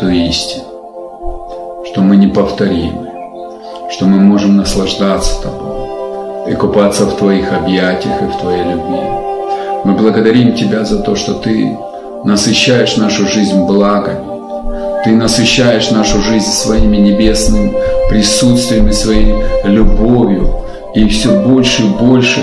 Эту 0.05 0.13
истину, 0.13 0.65
что 1.91 2.01
мы 2.01 2.15
неповторимы, 2.17 3.09
что 3.89 4.05
мы 4.05 4.19
можем 4.19 4.55
наслаждаться 4.55 5.41
Тобой 5.41 6.51
и 6.51 6.53
купаться 6.53 7.05
в 7.05 7.15
Твоих 7.15 7.51
объятиях 7.51 8.21
и 8.21 8.25
в 8.25 8.35
Твоей 8.39 8.63
любви. 8.65 8.99
Мы 9.83 9.93
благодарим 9.93 10.53
Тебя 10.53 10.85
за 10.85 10.99
то, 10.99 11.15
что 11.15 11.33
Ты 11.33 11.75
насыщаешь 12.23 12.97
нашу 12.97 13.27
жизнь 13.27 13.59
благами, 13.65 14.25
Ты 15.05 15.15
насыщаешь 15.15 15.89
нашу 15.89 16.19
жизнь 16.19 16.51
своими 16.51 16.97
небесным 16.97 17.73
присутствием 18.07 18.87
и 18.89 18.93
своей 18.93 19.33
любовью, 19.63 20.53
и 20.93 21.07
все 21.07 21.31
больше 21.41 21.81
и 21.81 21.89
больше 21.89 22.41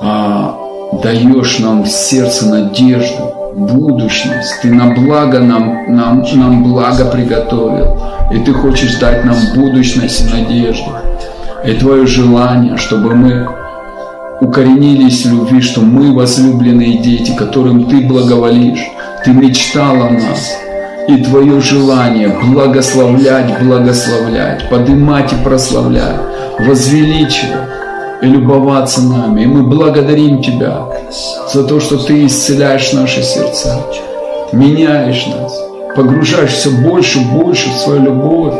а, 0.00 0.58
даешь 1.04 1.60
нам 1.60 1.84
в 1.84 1.88
сердце 1.88 2.46
надежду, 2.46 3.27
будущность. 3.58 4.60
Ты 4.62 4.72
на 4.72 4.94
благо 4.94 5.40
нам, 5.40 5.94
нам, 5.94 6.24
нам 6.34 6.64
благо 6.64 7.04
приготовил. 7.06 8.00
И 8.32 8.38
Ты 8.38 8.52
хочешь 8.52 8.96
дать 8.96 9.24
нам 9.24 9.36
будущность 9.54 10.22
и 10.22 10.32
надежду. 10.32 10.90
И 11.64 11.72
Твое 11.74 12.06
желание, 12.06 12.76
чтобы 12.76 13.14
мы 13.14 13.48
укоренились 14.40 15.26
в 15.26 15.32
любви, 15.32 15.60
что 15.60 15.80
мы 15.80 16.14
возлюбленные 16.14 16.98
дети, 16.98 17.32
которым 17.36 17.84
Ты 17.86 18.00
благоволишь. 18.00 18.86
Ты 19.24 19.32
мечтал 19.32 19.96
о 20.02 20.10
нас. 20.10 20.56
И 21.08 21.16
Твое 21.24 21.60
желание 21.60 22.28
благословлять, 22.28 23.62
благословлять, 23.62 24.68
поднимать 24.68 25.32
и 25.32 25.36
прославлять, 25.42 26.20
возвеличивать 26.60 27.78
и 28.22 28.26
любоваться 28.26 29.02
нами. 29.02 29.42
И 29.42 29.46
мы 29.46 29.62
благодарим 29.62 30.42
Тебя 30.42 30.86
за 31.52 31.64
то, 31.64 31.80
что 31.80 31.98
Ты 31.98 32.26
исцеляешь 32.26 32.92
наши 32.92 33.22
сердца, 33.22 33.80
меняешь 34.52 35.26
нас, 35.26 35.58
погружаешь 35.94 36.52
все 36.52 36.70
больше 36.70 37.20
и 37.20 37.24
больше 37.24 37.70
в 37.70 37.78
свою 37.78 38.02
любовь 38.02 38.54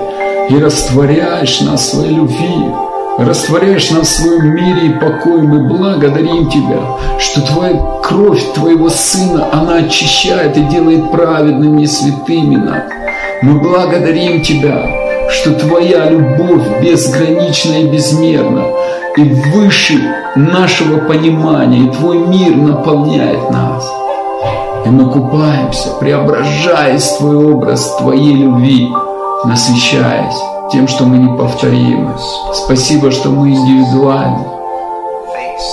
и 0.50 0.58
растворяешь 0.58 1.60
нас 1.60 1.82
в 1.82 1.90
своей 1.90 2.14
любви, 2.14 2.72
растворяешь 3.18 3.90
нас 3.90 4.08
в 4.08 4.22
своем 4.22 4.54
мире 4.54 4.86
и 4.88 4.98
покое. 4.98 5.42
Мы 5.42 5.68
благодарим 5.68 6.48
Тебя, 6.48 6.80
что 7.18 7.40
Твоя 7.42 8.00
кровь 8.02 8.42
Твоего 8.54 8.88
Сына, 8.88 9.48
она 9.52 9.76
очищает 9.76 10.56
и 10.56 10.62
делает 10.62 11.10
праведными 11.10 11.82
и 11.82 11.86
святыми 11.86 12.56
нас. 12.56 12.84
Мы 13.42 13.60
благодарим 13.60 14.42
Тебя, 14.42 15.07
что 15.28 15.52
Твоя 15.54 16.08
любовь 16.08 16.82
безгранична 16.82 17.74
и 17.74 17.86
безмерна, 17.86 18.64
и 19.16 19.22
выше 19.22 20.00
нашего 20.36 20.98
понимания, 21.00 21.86
и 21.86 21.90
Твой 21.90 22.18
мир 22.18 22.56
наполняет 22.56 23.50
нас. 23.50 23.84
И 24.86 24.88
мы 24.88 25.10
купаемся, 25.10 25.90
преображаясь 26.00 27.04
в 27.04 27.18
Твой 27.18 27.52
образ 27.52 27.96
Твоей 27.96 28.34
любви, 28.34 28.88
насыщаясь 29.44 30.36
тем, 30.72 30.88
что 30.88 31.04
мы 31.04 31.18
неповторимы. 31.18 32.14
Спасибо, 32.52 33.10
что 33.10 33.30
мы 33.30 33.50
индивидуальны. 33.50 34.46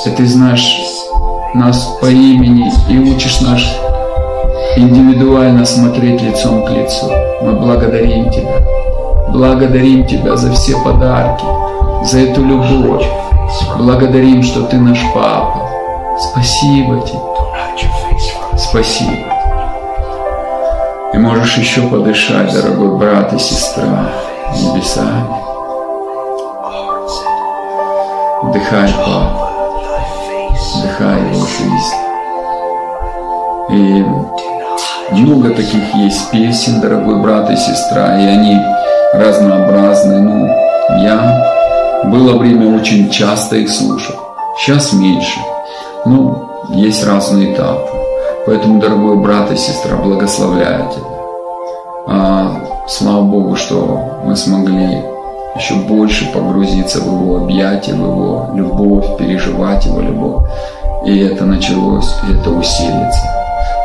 И 0.06 0.10
Ты 0.10 0.26
знаешь 0.26 0.78
нас 1.54 1.98
по 2.02 2.08
имени 2.08 2.72
и 2.90 2.98
учишь 2.98 3.42
нас 3.42 3.62
индивидуально 4.76 5.66
смотреть 5.66 6.22
лицом 6.22 6.66
к 6.66 6.70
лицу. 6.72 7.10
Мы 7.42 7.54
благодарим 7.54 8.30
Тебя. 8.30 8.62
Благодарим 9.30 10.06
Тебя 10.06 10.36
за 10.36 10.52
все 10.54 10.78
подарки, 10.84 11.46
за 12.04 12.20
эту 12.20 12.44
любовь, 12.44 13.06
Благодарим, 13.78 14.44
что 14.44 14.64
Ты 14.64 14.78
наш 14.78 15.00
Папа. 15.14 15.70
Спасибо 16.20 17.02
Тебе. 17.02 17.20
Спасибо. 18.58 19.12
И 21.14 21.18
можешь 21.18 21.58
еще 21.58 21.82
подышать, 21.84 22.54
дорогой 22.54 22.98
брат 22.98 23.34
и 23.34 23.40
сестра, 23.40 24.10
небесами. 24.54 25.26
Вдыхай, 28.44 28.90
Папа. 28.98 29.50
Вдыхай 30.76 31.20
его 31.32 31.46
жизнь. 31.46 31.96
И 33.70 34.06
много 35.12 35.50
таких 35.50 35.94
есть 35.96 36.32
песен, 36.32 36.82
дорогой 36.82 37.22
брат 37.22 37.50
и 37.50 37.56
сестра, 37.56 38.18
и 38.18 38.26
они 38.26 38.58
разнообразны. 39.20 40.20
Ну, 40.20 40.48
я 41.02 41.44
было 42.06 42.38
время 42.38 42.76
очень 42.76 43.10
часто 43.10 43.58
их 43.58 43.70
слушать, 43.70 44.16
сейчас 44.60 44.94
меньше. 44.94 45.40
Но 46.06 46.66
есть 46.70 47.06
разные 47.06 47.54
этапы. 47.54 47.90
Поэтому, 48.46 48.80
дорогой 48.80 49.18
брат 49.18 49.52
и 49.52 49.56
сестра, 49.56 49.96
благословляю 49.98 50.90
тебя. 50.92 51.16
А, 52.08 52.52
слава 52.88 53.24
Богу, 53.24 53.56
что 53.56 54.22
мы 54.24 54.36
смогли 54.36 55.02
еще 55.56 55.76
больше 55.76 56.32
погрузиться 56.32 57.00
в 57.00 57.06
Его 57.06 57.38
объятия, 57.38 57.94
в 57.94 58.00
Его 58.00 58.50
любовь, 58.54 59.18
переживать 59.18 59.86
Его 59.86 60.02
любовь. 60.02 60.44
И 61.06 61.20
это 61.20 61.46
началось, 61.46 62.14
и 62.28 62.34
это 62.34 62.52
усилится. 62.52 63.22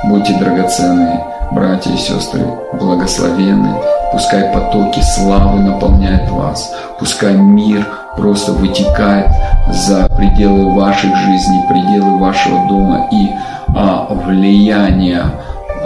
Будьте 0.05 0.35
драгоценные, 0.39 1.25
братья 1.53 1.93
и 1.93 1.97
сестры, 1.97 2.45
благословенны. 2.73 3.75
Пускай 4.13 4.53
потоки 4.53 5.01
славы 5.01 5.61
наполняют 5.61 6.29
вас. 6.31 6.73
Пускай 6.99 7.35
мир 7.35 7.87
просто 8.17 8.53
вытекает 8.53 9.29
за 9.69 10.09
пределы 10.17 10.75
ваших 10.75 11.15
жизней, 11.17 11.63
пределы 11.69 12.19
вашего 12.19 12.67
дома 12.67 13.09
и 13.13 13.31
а, 13.75 14.07
влияние 14.11 15.25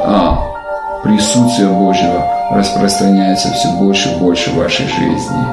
а, 0.02 0.38
присутствия 1.02 1.68
Божьего 1.68 2.24
распространяется 2.50 3.52
все 3.52 3.68
больше 3.72 4.10
и 4.10 4.18
больше 4.18 4.50
в 4.50 4.56
вашей 4.56 4.86
жизни. 4.86 5.44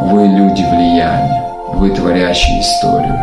Вы 0.00 0.26
люди 0.28 0.62
влияния, 0.62 1.44
вы 1.74 1.90
творящие 1.90 2.60
историю. 2.60 3.18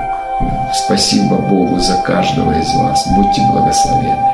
Спасибо 0.73 1.35
Богу 1.35 1.79
за 1.79 1.95
каждого 1.97 2.51
из 2.51 2.73
вас. 2.75 3.05
Будьте 3.15 3.41
благословенны. 3.51 4.31